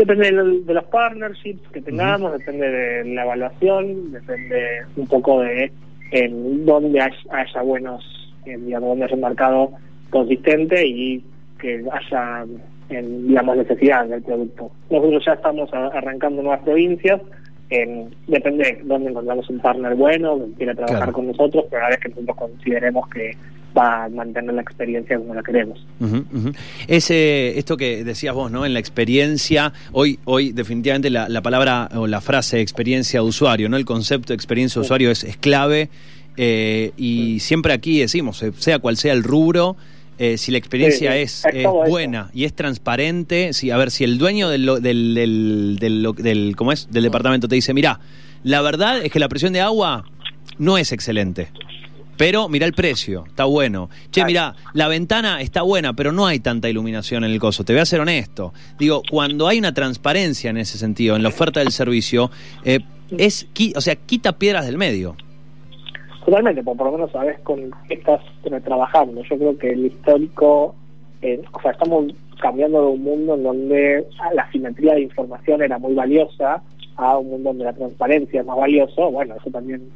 Depende 0.00 0.24
de, 0.26 0.32
lo- 0.32 0.60
de 0.60 0.74
los 0.74 0.84
partnerships 0.84 1.68
que 1.72 1.82
tengamos, 1.82 2.32
depende 2.32 2.70
de 2.70 3.04
la 3.14 3.24
evaluación, 3.24 4.12
depende 4.12 4.56
un 4.96 5.06
poco 5.06 5.40
de 5.42 5.70
en 6.12 6.64
dónde 6.64 7.00
hay- 7.02 7.12
haya 7.30 7.60
buenos, 7.62 8.32
eh, 8.46 8.56
digamos, 8.56 8.88
donde 8.88 9.04
haya 9.04 9.14
un 9.14 9.20
mercado 9.20 9.70
consistente 10.08 10.86
y 10.86 11.22
que 11.60 11.84
haya, 11.92 12.46
en, 12.88 13.28
digamos, 13.28 13.58
necesidad 13.58 14.06
del 14.06 14.22
producto. 14.22 14.70
Nosotros 14.90 15.22
ya 15.26 15.34
estamos 15.34 15.72
a- 15.74 15.88
arrancando 15.88 16.40
nuevas 16.42 16.62
provincias, 16.62 17.20
en- 17.68 18.08
depende 18.26 18.64
de 18.64 18.80
dónde 18.84 19.10
encontramos 19.10 19.50
un 19.50 19.60
partner 19.60 19.94
bueno, 19.96 20.38
que 20.46 20.52
quiera 20.54 20.74
trabajar 20.74 20.96
Claro. 20.98 21.12
con 21.12 21.26
nosotros, 21.26 21.66
pero 21.68 21.82
a 21.82 21.84
la 21.84 21.90
vez 21.90 21.98
que 22.00 22.08
nosotros 22.08 22.36
consideremos 22.38 23.06
que 23.10 23.32
va 23.76 24.04
a 24.04 24.08
mantener 24.08 24.54
la 24.54 24.62
experiencia 24.62 25.16
como 25.18 25.34
la 25.34 25.42
queremos. 25.42 25.84
Ese, 26.88 27.58
esto 27.58 27.76
que 27.76 28.04
decías 28.04 28.34
vos, 28.34 28.50
¿no? 28.50 28.64
En 28.66 28.72
la 28.74 28.78
experiencia, 28.80 29.72
hoy, 29.92 30.18
hoy 30.24 30.52
definitivamente 30.52 31.10
la, 31.10 31.28
la 31.28 31.42
palabra 31.42 31.88
o 31.94 32.06
la 32.06 32.20
frase 32.20 32.60
experiencia 32.60 33.20
de 33.20 33.26
usuario, 33.26 33.68
¿no? 33.68 33.76
El 33.76 33.84
concepto 33.84 34.28
de 34.28 34.34
experiencia 34.34 34.80
de 34.80 34.84
usuario 34.84 35.10
es, 35.10 35.24
es 35.24 35.36
clave 35.36 35.88
eh, 36.36 36.92
y 36.96 37.40
siempre 37.40 37.72
aquí 37.72 38.00
decimos, 38.00 38.42
eh, 38.42 38.52
sea 38.56 38.78
cual 38.78 38.96
sea 38.96 39.12
el 39.12 39.22
rubro, 39.22 39.76
eh, 40.18 40.36
si 40.36 40.52
la 40.52 40.58
experiencia 40.58 41.12
Sí, 41.12 41.18
es, 41.18 41.44
Es 41.46 41.54
es 41.54 41.62
todo 41.64 41.82
eso. 41.84 41.90
buena 41.90 42.30
y 42.34 42.44
es 42.44 42.52
transparente, 42.54 43.52
si, 43.52 43.70
a 43.70 43.76
ver, 43.76 43.90
si 43.90 44.04
el 44.04 44.18
dueño 44.18 44.48
del, 44.48 44.66
del, 44.82 45.14
del, 45.14 45.76
del, 45.80 46.12
del- 46.16 46.56
¿cómo 46.56 46.72
es? 46.72 46.88
del 46.90 47.04
departamento 47.04 47.48
te 47.48 47.54
dice, 47.54 47.72
mira, 47.74 48.00
la 48.42 48.60
verdad 48.62 49.02
es 49.04 49.10
que 49.10 49.18
la 49.18 49.28
presión 49.28 49.52
de 49.52 49.60
agua 49.60 50.04
no 50.58 50.76
es 50.78 50.92
excelente. 50.92 51.48
Pero 52.20 52.50
mira 52.50 52.66
el 52.66 52.74
precio, 52.74 53.24
está 53.26 53.46
bueno. 53.46 53.88
Che, 54.10 54.26
mira, 54.26 54.54
la 54.74 54.88
ventana 54.88 55.40
está 55.40 55.62
buena, 55.62 55.94
pero 55.94 56.12
no 56.12 56.26
hay 56.26 56.38
tanta 56.38 56.68
iluminación 56.68 57.24
en 57.24 57.30
el 57.30 57.40
coso. 57.40 57.64
Te 57.64 57.72
voy 57.72 57.80
a 57.80 57.86
ser 57.86 57.98
honesto. 57.98 58.52
Digo, 58.78 59.00
cuando 59.10 59.48
hay 59.48 59.58
una 59.58 59.72
transparencia 59.72 60.50
en 60.50 60.58
ese 60.58 60.76
sentido, 60.76 61.16
en 61.16 61.22
la 61.22 61.30
oferta 61.30 61.60
del 61.60 61.72
servicio, 61.72 62.30
eh, 62.62 62.80
es, 63.16 63.48
o 63.74 63.80
sea, 63.80 63.96
quita 63.96 64.32
piedras 64.32 64.66
del 64.66 64.76
medio. 64.76 65.16
Totalmente, 66.22 66.62
por, 66.62 66.76
por 66.76 66.88
lo 66.88 66.92
menos 66.92 67.10
sabes 67.10 67.40
con 67.40 67.70
qué 67.88 67.94
estás 67.94 68.20
trabajando. 68.64 69.22
Yo 69.22 69.38
creo 69.38 69.56
que 69.56 69.70
el 69.70 69.86
histórico, 69.86 70.74
eh, 71.22 71.40
o 71.50 71.62
sea, 71.62 71.70
estamos 71.70 72.12
cambiando 72.38 72.82
de 72.82 72.88
un 72.88 73.02
mundo 73.02 73.34
en 73.36 73.44
donde 73.44 74.06
la 74.34 74.52
simetría 74.52 74.92
de 74.92 75.04
información 75.04 75.62
era 75.62 75.78
muy 75.78 75.94
valiosa 75.94 76.62
a 76.96 77.16
un 77.16 77.30
mundo 77.30 77.48
donde 77.48 77.64
la 77.64 77.72
transparencia 77.72 78.40
es 78.40 78.46
más 78.46 78.58
valioso. 78.58 79.10
Bueno, 79.10 79.36
eso 79.40 79.50
también 79.50 79.88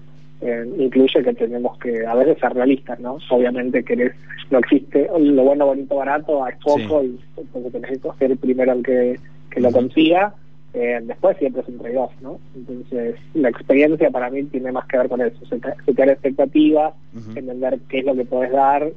eh, 0.45 0.67
incluye 0.79 1.23
que 1.25 1.35
tenemos 1.35 1.79
que 1.79 2.07
a 2.07 2.15
veces 2.15 2.39
ser 2.39 2.53
realistas, 2.55 3.01
¿no? 3.01 3.19
Obviamente 3.31 3.83
querés, 3.83 4.13
no 4.51 4.59
existe 4.59 5.09
lo 5.19 5.43
bueno, 5.43 5.67
bonito, 5.67 5.97
barato, 5.97 6.47
es 6.47 6.57
poco 6.63 7.03
y 7.03 7.19
entonces 7.37 7.73
tenés 7.73 7.99
que 7.99 8.09
ser 8.19 8.31
el 8.33 8.37
primero 8.37 8.73
el 8.73 8.83
que, 8.83 9.19
que 9.51 9.61
lo 9.61 9.73
consiga. 9.73 10.35
Eh, 10.75 11.01
después 11.05 11.37
siempre 11.39 11.63
es 11.63 11.69
un 11.69 11.79
trade-off, 11.79 12.13
¿no? 12.21 12.39
Entonces, 12.57 13.15
la 13.35 13.49
experiencia 13.49 14.11
para 14.11 14.29
mí 14.29 14.43
tiene 14.45 14.73
más 14.73 14.85
que 14.87 14.99
ver 14.99 15.09
con 15.09 15.21
eso, 15.21 15.39
setear 15.87 16.09
expectativas, 16.09 16.95
Ujú. 17.17 17.39
entender 17.39 17.79
qué 17.89 18.01
es 18.01 18.05
lo 18.05 18.15
que 18.17 18.25
puedes 18.25 18.51
dar, 18.53 18.91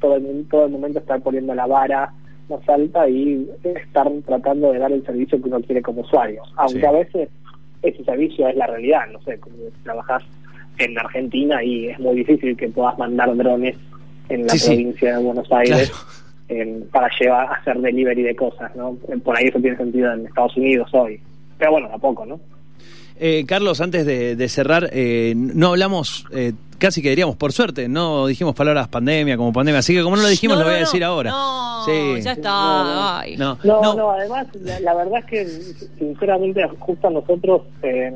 todo 0.00 0.16
el, 0.16 0.44
todo 0.50 0.66
el 0.66 0.72
momento 0.72 0.98
estar 0.98 1.20
poniendo 1.20 1.54
la 1.54 1.66
vara 1.66 2.12
más 2.48 2.68
alta 2.68 3.08
y 3.08 3.48
estar 3.62 4.10
tratando 4.26 4.72
de 4.72 4.80
dar 4.80 4.90
el 4.90 5.06
servicio 5.06 5.40
que 5.40 5.48
uno 5.48 5.60
quiere 5.60 5.82
como 5.82 6.00
usuario. 6.02 6.42
Aunque 6.56 6.80
Sí. 6.80 6.86
a 6.86 6.90
veces 6.90 7.28
ese 7.82 8.04
servicio 8.04 8.48
es 8.48 8.56
la 8.56 8.66
realidad, 8.66 9.02
no 9.12 9.22
sé, 9.22 9.38
como 9.38 9.54
trabajas 9.84 10.24
en 10.80 10.98
Argentina 10.98 11.62
y 11.62 11.88
es 11.88 11.98
muy 11.98 12.16
difícil 12.16 12.56
que 12.56 12.68
puedas 12.68 12.98
mandar 12.98 13.36
drones 13.36 13.76
en 14.28 14.42
la 14.46 14.52
Sí, 14.52 14.58
sí. 14.58 14.66
provincia 14.68 15.16
de 15.18 15.22
Buenos 15.24 15.52
Aires 15.52 15.90
Claro. 15.90 16.04
en- 16.62 16.88
para 16.90 17.08
llevar 17.20 17.46
a 17.48 17.52
hacer 17.54 17.78
delivery 17.80 18.22
de 18.22 18.34
cosas, 18.36 18.74
¿no? 18.76 18.96
Por 19.24 19.36
ahí 19.36 19.46
eso 19.46 19.58
tiene 19.60 19.76
sentido 19.76 20.12
en 20.12 20.26
Estados 20.26 20.56
Unidos 20.56 20.88
hoy. 20.92 21.20
Pero 21.58 21.72
bueno, 21.72 21.88
tampoco, 21.88 22.24
¿no? 22.26 22.40
Eh, 23.22 23.44
Carlos, 23.46 23.82
antes 23.82 24.06
de, 24.06 24.34
de 24.34 24.48
cerrar, 24.48 24.88
eh, 24.94 25.34
no 25.36 25.68
hablamos, 25.68 26.24
eh, 26.32 26.54
casi 26.78 27.02
que 27.02 27.10
diríamos 27.10 27.36
por 27.36 27.52
suerte, 27.52 27.86
no 27.86 28.26
dijimos 28.26 28.54
palabras 28.54 28.88
pandemia 28.88 29.36
como 29.36 29.52
pandemia, 29.52 29.80
así 29.80 29.92
que 29.94 30.02
como 30.02 30.16
no 30.16 30.22
lo 30.22 30.28
dijimos, 30.28 30.56
No, 30.56 30.62
lo 30.62 30.68
voy 30.70 30.76
a 30.76 30.80
decir 30.80 31.00
no. 31.02 31.06
ahora. 31.08 31.30
No, 31.30 31.84
Sí. 31.84 32.22
ya 32.22 32.32
está. 32.32 32.48
No, 32.48 32.84
no. 32.94 33.08
ay. 33.18 33.36
No, 33.36 33.58
No, 33.62 33.82
no. 33.82 33.94
no, 33.94 34.10
además, 34.12 34.46
la, 34.62 34.80
la 34.80 34.94
verdad 34.94 35.18
es 35.18 35.24
que, 35.26 35.46
sinceramente, 35.98 36.66
justo 36.78 37.08
a 37.08 37.10
nosotros, 37.10 37.62
eh, 37.82 38.10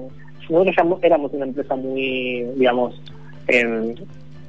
nosotros 0.51 0.75
ya 0.77 0.85
mo- 0.85 0.99
éramos 1.03 1.33
una 1.33 1.45
empresa 1.47 1.75
muy, 1.77 2.45
digamos, 2.57 3.01
eh, 3.49 3.95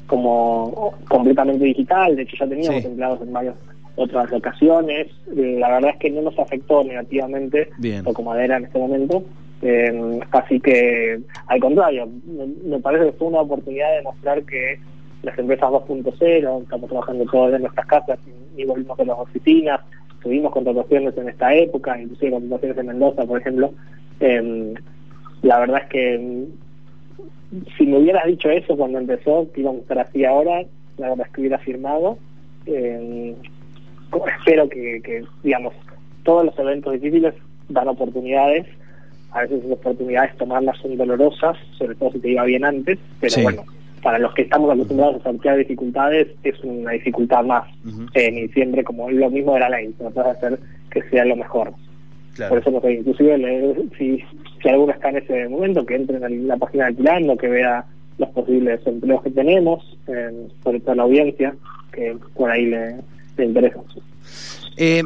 como 0.08 0.94
completamente 1.10 1.66
digital, 1.66 2.16
de 2.16 2.24
hecho 2.24 2.38
ya 2.40 2.48
teníamos 2.48 2.82
Sí. 2.82 2.88
empleados 2.88 3.22
en 3.22 3.34
varias 3.34 3.56
otras 3.96 4.30
locaciones, 4.30 5.08
la 5.34 5.70
verdad 5.70 5.92
es 5.92 5.98
que 5.98 6.10
no 6.12 6.22
nos 6.22 6.38
afectó 6.38 6.84
negativamente 6.84 7.70
Bien. 7.78 8.04
Toco 8.04 8.22
Madera 8.24 8.58
en 8.58 8.66
este 8.66 8.80
momento, 8.80 9.24
Eh, 9.62 10.20
así 10.32 10.60
que 10.60 11.18
al 11.48 11.60
contrario, 11.62 12.08
me, 12.68 12.78
parece 12.80 13.06
que 13.06 13.12
fue 13.14 13.30
una 13.30 13.40
oportunidad 13.40 13.96
de 13.96 14.04
mostrar 14.04 14.44
que 14.44 14.78
las 15.24 15.40
empresas 15.40 15.70
2.0, 15.72 16.62
estamos 16.64 16.90
trabajando 16.90 17.26
todos 17.32 17.54
en 17.56 17.62
nuestras 17.62 17.88
casas 17.88 18.20
y, 18.58 18.62
y 18.62 18.66
volvimos 18.66 19.00
a 19.00 19.06
las 19.06 19.18
oficinas, 19.18 19.80
tuvimos 20.22 20.52
contrataciones 20.52 21.18
en 21.18 21.30
esta 21.30 21.54
época, 21.56 22.00
inclusive 22.00 22.32
contrataciones 22.34 22.78
en 22.78 22.86
Mendoza, 22.88 23.26
por 23.26 23.40
ejemplo. 23.40 23.74
Eh, 24.20 24.74
la 25.46 25.60
verdad 25.60 25.82
es 25.84 25.90
que 25.90 26.18
mm, 26.18 27.66
si 27.78 27.86
me 27.86 27.98
hubieras 28.00 28.26
dicho 28.26 28.50
eso 28.50 28.76
cuando 28.76 28.98
empezó, 28.98 29.48
que 29.54 29.62
íbamos 29.62 29.80
a 29.80 29.82
estar 29.84 30.00
así 30.00 30.26
ahora, 30.26 30.64
la 30.98 31.10
verdad 31.10 31.28
es 31.28 31.34
que 31.34 31.42
hubiera 31.42 31.58
firmado. 31.60 32.18
Eh, 32.66 33.36
espero 34.40 34.68
que, 34.70 35.02
que, 35.04 35.24
digamos, 35.44 35.74
todos 36.24 36.46
los 36.46 36.58
eventos 36.58 36.94
difíciles 36.94 37.34
dan 37.70 37.88
oportunidades. 37.88 38.66
A 39.32 39.42
veces 39.42 39.60
esas 39.60 39.72
oportunidades 39.74 40.36
tomarlas 40.38 40.78
son 40.80 40.98
dolorosas, 40.98 41.58
sobre 41.78 41.96
todo 41.96 42.12
si 42.12 42.20
te 42.20 42.30
iba 42.32 42.44
bien 42.46 42.66
antes, 42.66 42.98
pero 43.20 43.32
Sí. 43.32 43.44
bueno, 43.44 43.64
para 44.02 44.18
los 44.20 44.34
que 44.34 44.44
estamos 44.44 44.72
acostumbrados 44.72 45.18
a 45.18 45.24
sortear 45.24 45.58
dificultades, 45.58 46.28
es 46.44 46.60
una 46.64 46.92
dificultad 46.92 47.44
más. 47.44 47.68
Ujú. 47.86 48.06
En 48.14 48.36
diciembre, 48.36 48.84
como 48.84 49.10
lo 49.12 49.30
mismo 49.30 49.54
de 49.54 49.60
la 49.60 49.70
ley, 49.70 49.90
tratar 49.98 50.24
de 50.26 50.32
hacer 50.32 50.60
que 50.90 51.02
sea 51.10 51.26
lo 51.26 51.36
mejor. 51.36 51.74
Claro. 52.36 52.50
Por 52.50 52.60
eso, 52.60 52.70
no 52.72 52.82
sé, 52.82 52.94
inclusive 52.94 53.38
le- 53.38 53.76
si, 53.98 54.24
si 54.62 54.70
alguno 54.70 54.92
está 54.94 55.10
en 55.10 55.18
ese 55.18 55.48
momento, 55.50 55.86
que 55.86 55.96
entre 55.96 56.18
en 56.18 56.48
la 56.48 56.58
página 56.58 56.84
de 56.84 56.90
Alquilando, 56.92 57.38
que 57.38 57.48
vea 57.48 57.86
los 58.18 58.30
posibles 58.30 58.80
empleos 58.86 59.24
que 59.24 59.32
tenemos, 59.32 59.84
eh, 60.08 60.48
sobre 60.64 60.80
todo 60.82 60.96
la 60.96 61.04
audiencia, 61.04 61.56
que 61.92 62.16
por 62.36 62.52
ahí 62.52 62.66
le, 62.66 62.96
le 63.38 63.46
interesa. 63.46 63.80
Eh, 64.78 65.04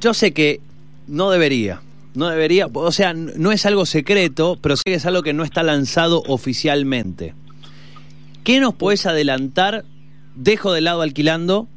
yo 0.00 0.14
sé 0.14 0.32
que 0.32 0.60
no 1.06 1.30
debería, 1.30 1.80
no 2.14 2.28
debería, 2.28 2.66
o 2.72 2.92
sea, 2.92 3.12
no 3.14 3.52
es 3.52 3.66
algo 3.66 3.84
secreto, 3.86 4.58
pero 4.60 4.76
sé 4.76 4.82
que 4.86 4.94
es 4.94 5.06
algo 5.06 5.22
que 5.22 5.32
no 5.34 5.44
está 5.44 5.62
lanzado 5.62 6.22
oficialmente. 6.26 7.34
¿Qué 8.44 8.60
nos 8.60 8.74
puedes 8.74 9.06
adelantar? 9.06 9.84
Dejo 10.34 10.72
de 10.72 10.80
lado 10.80 11.02
alquilando. 11.02 11.68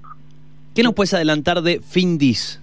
¿Qué 0.74 0.84
nos 0.84 0.94
puedes 0.94 1.14
adelantar 1.14 1.62
de 1.62 1.80
Findis? 1.80 2.60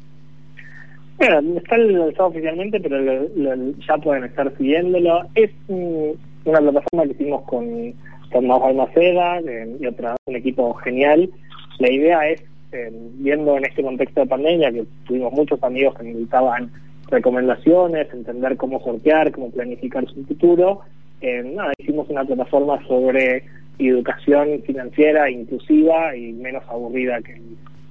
Bueno, 1.19 1.59
está 1.59 1.79
lanzado 1.79 2.29
oficialmente, 2.31 2.81
pero 2.81 3.01
lo- 3.01 3.73
ya 3.87 3.97
pueden 3.99 4.25
estar 4.25 4.53
siguiéndolo. 4.57 5.23
Es 5.35 5.51
una 5.69 6.59
plataforma 6.59 7.05
que 7.05 7.13
hicimos 7.13 7.43
con, 7.43 7.95
con 8.33 8.51
Almaceda 8.51 9.39
eh, 9.41 9.77
y 9.81 9.87
otra, 9.87 10.17
un 10.27 10.37
equipo 10.37 10.75
genial. 10.75 11.31
La 11.79 11.91
idea 11.91 12.29
es, 12.29 12.43
eh, 12.73 12.91
viendo 13.19 13.57
en 13.57 13.65
este 13.67 13.83
contexto 13.83 14.21
de 14.23 14.27
pandemia, 14.27 14.73
que 14.73 14.85
tuvimos 15.07 15.33
muchos 15.33 15.63
amigos 15.63 15.95
que 15.95 16.05
necesitaban 16.05 16.73
recomendaciones, 17.09 18.13
entender 18.13 18.57
cómo 18.57 18.81
sortear, 18.83 19.31
cómo 19.33 19.51
planificar 19.51 20.07
su 20.09 20.25
futuro, 20.25 20.81
eh, 21.21 21.57
hicimos 21.79 22.09
una 22.09 22.25
plataforma 22.25 22.85
sobre 22.89 23.45
educación 23.79 24.63
financiera 24.67 25.31
inclusiva 25.31 26.17
y 26.17 26.33
menos 26.33 26.63
aburrida 26.69 27.21
que 27.21 27.41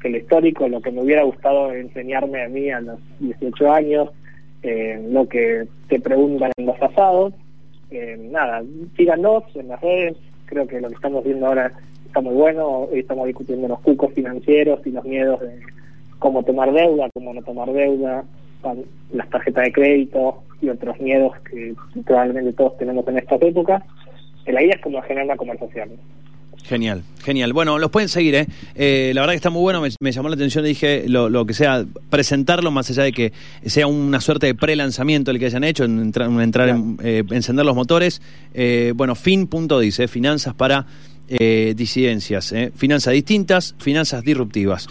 que 0.01 0.07
el 0.07 0.17
histórico, 0.17 0.67
lo 0.67 0.81
que 0.81 0.91
me 0.91 1.01
hubiera 1.01 1.23
gustado 1.23 1.71
enseñarme 1.71 2.43
a 2.43 2.49
mí 2.49 2.69
a 2.71 2.81
los 2.81 2.99
18 3.19 3.71
años, 3.71 4.09
eh, 4.63 5.01
lo 5.09 5.27
que 5.27 5.67
te 5.87 5.99
preguntan 5.99 6.51
en 6.57 6.65
los 6.65 6.81
asados. 6.81 7.33
Eh, 7.91 8.17
nada, 8.31 8.63
síganos 8.95 9.43
en 9.55 9.67
las 9.67 9.81
redes, 9.81 10.17
creo 10.45 10.67
que 10.67 10.81
lo 10.81 10.89
que 10.89 10.95
estamos 10.95 11.23
viendo 11.23 11.47
ahora 11.47 11.73
está 12.05 12.21
muy 12.21 12.33
bueno, 12.33 12.87
estamos 12.93 13.27
discutiendo 13.27 13.67
los 13.67 13.79
cucos 13.81 14.13
financieros 14.13 14.79
y 14.85 14.91
los 14.91 15.03
miedos 15.05 15.39
de 15.41 15.59
cómo 16.19 16.43
tomar 16.43 16.71
deuda, 16.71 17.09
cómo 17.13 17.33
no 17.33 17.41
tomar 17.41 17.71
deuda, 17.71 18.23
las 19.11 19.29
tarjetas 19.29 19.65
de 19.65 19.71
crédito 19.71 20.43
y 20.61 20.69
otros 20.69 20.99
miedos 20.99 21.33
que 21.49 21.73
probablemente 22.05 22.53
todos 22.53 22.77
tenemos 22.77 23.07
en 23.07 23.17
estas 23.17 23.41
épocas. 23.41 23.83
la 24.45 24.61
idea 24.61 24.75
es 24.75 24.81
como 24.81 25.01
generar 25.01 25.25
una 25.25 25.37
conversación. 25.37 25.89
Genial, 26.71 27.03
genial. 27.21 27.51
Bueno, 27.51 27.77
los 27.79 27.91
pueden 27.91 28.07
seguir, 28.07 28.33
¿eh? 28.33 28.47
Eh, 28.75 29.11
la 29.13 29.19
verdad 29.19 29.33
que 29.33 29.35
está 29.35 29.49
muy 29.49 29.59
bueno, 29.59 29.81
me, 29.81 29.89
me 29.99 30.13
llamó 30.13 30.29
la 30.29 30.35
atención, 30.35 30.63
dije 30.63 31.03
lo, 31.05 31.27
lo, 31.27 31.45
que 31.45 31.53
sea, 31.53 31.83
presentarlo 32.09 32.71
más 32.71 32.89
allá 32.89 33.03
de 33.03 33.11
que 33.11 33.33
sea 33.65 33.87
una 33.87 34.21
suerte 34.21 34.45
de 34.45 34.55
pre-lanzamiento 34.55 35.31
el 35.31 35.39
que 35.39 35.47
hayan 35.47 35.65
hecho, 35.65 35.83
en 35.83 35.99
entrar, 35.99 36.29
entrar 36.29 36.69
en, 36.69 36.97
eh, 37.03 37.25
encender 37.31 37.65
los 37.65 37.75
motores. 37.75 38.21
Eh, 38.53 38.93
bueno, 38.95 39.15
fin.dice, 39.15 40.07
finanzas 40.07 40.53
para 40.53 40.85
eh, 41.27 41.73
disidencias, 41.75 42.55
finanzas 42.73 43.15
distintas, 43.15 43.75
finanzas 43.77 44.23
disruptivas. 44.23 44.87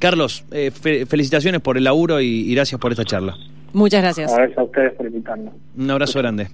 Carlos, 0.00 0.42
fe 0.50 1.06
felicitaciones 1.06 1.60
por 1.60 1.76
el 1.76 1.84
laburo 1.84 2.20
y, 2.20 2.26
y, 2.26 2.54
gracias 2.56 2.80
por 2.80 2.90
esta 2.90 3.04
charla. 3.04 3.36
Muchas 3.72 4.02
gracias. 4.02 4.34
Gracias 4.34 4.58
a 4.58 4.64
ustedes 4.64 4.94
por 4.94 5.06
invitarnos. 5.06 5.54
Un 5.76 5.90
abrazo 5.92 6.18
grande. 6.18 6.48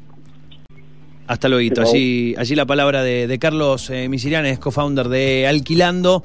Hasta 1.33 1.49
luego. 1.49 1.81
Allí, 1.81 2.35
allí 2.37 2.55
la 2.55 2.67
palabra 2.67 3.03
de, 3.03 3.27
de 3.27 3.39
Carlos 3.39 3.89
eh, 3.89 4.07
Misirian, 4.11 4.45
es 4.45 4.59
co-founder 4.59 5.09
de 5.09 5.47
Alquilando. 5.47 6.23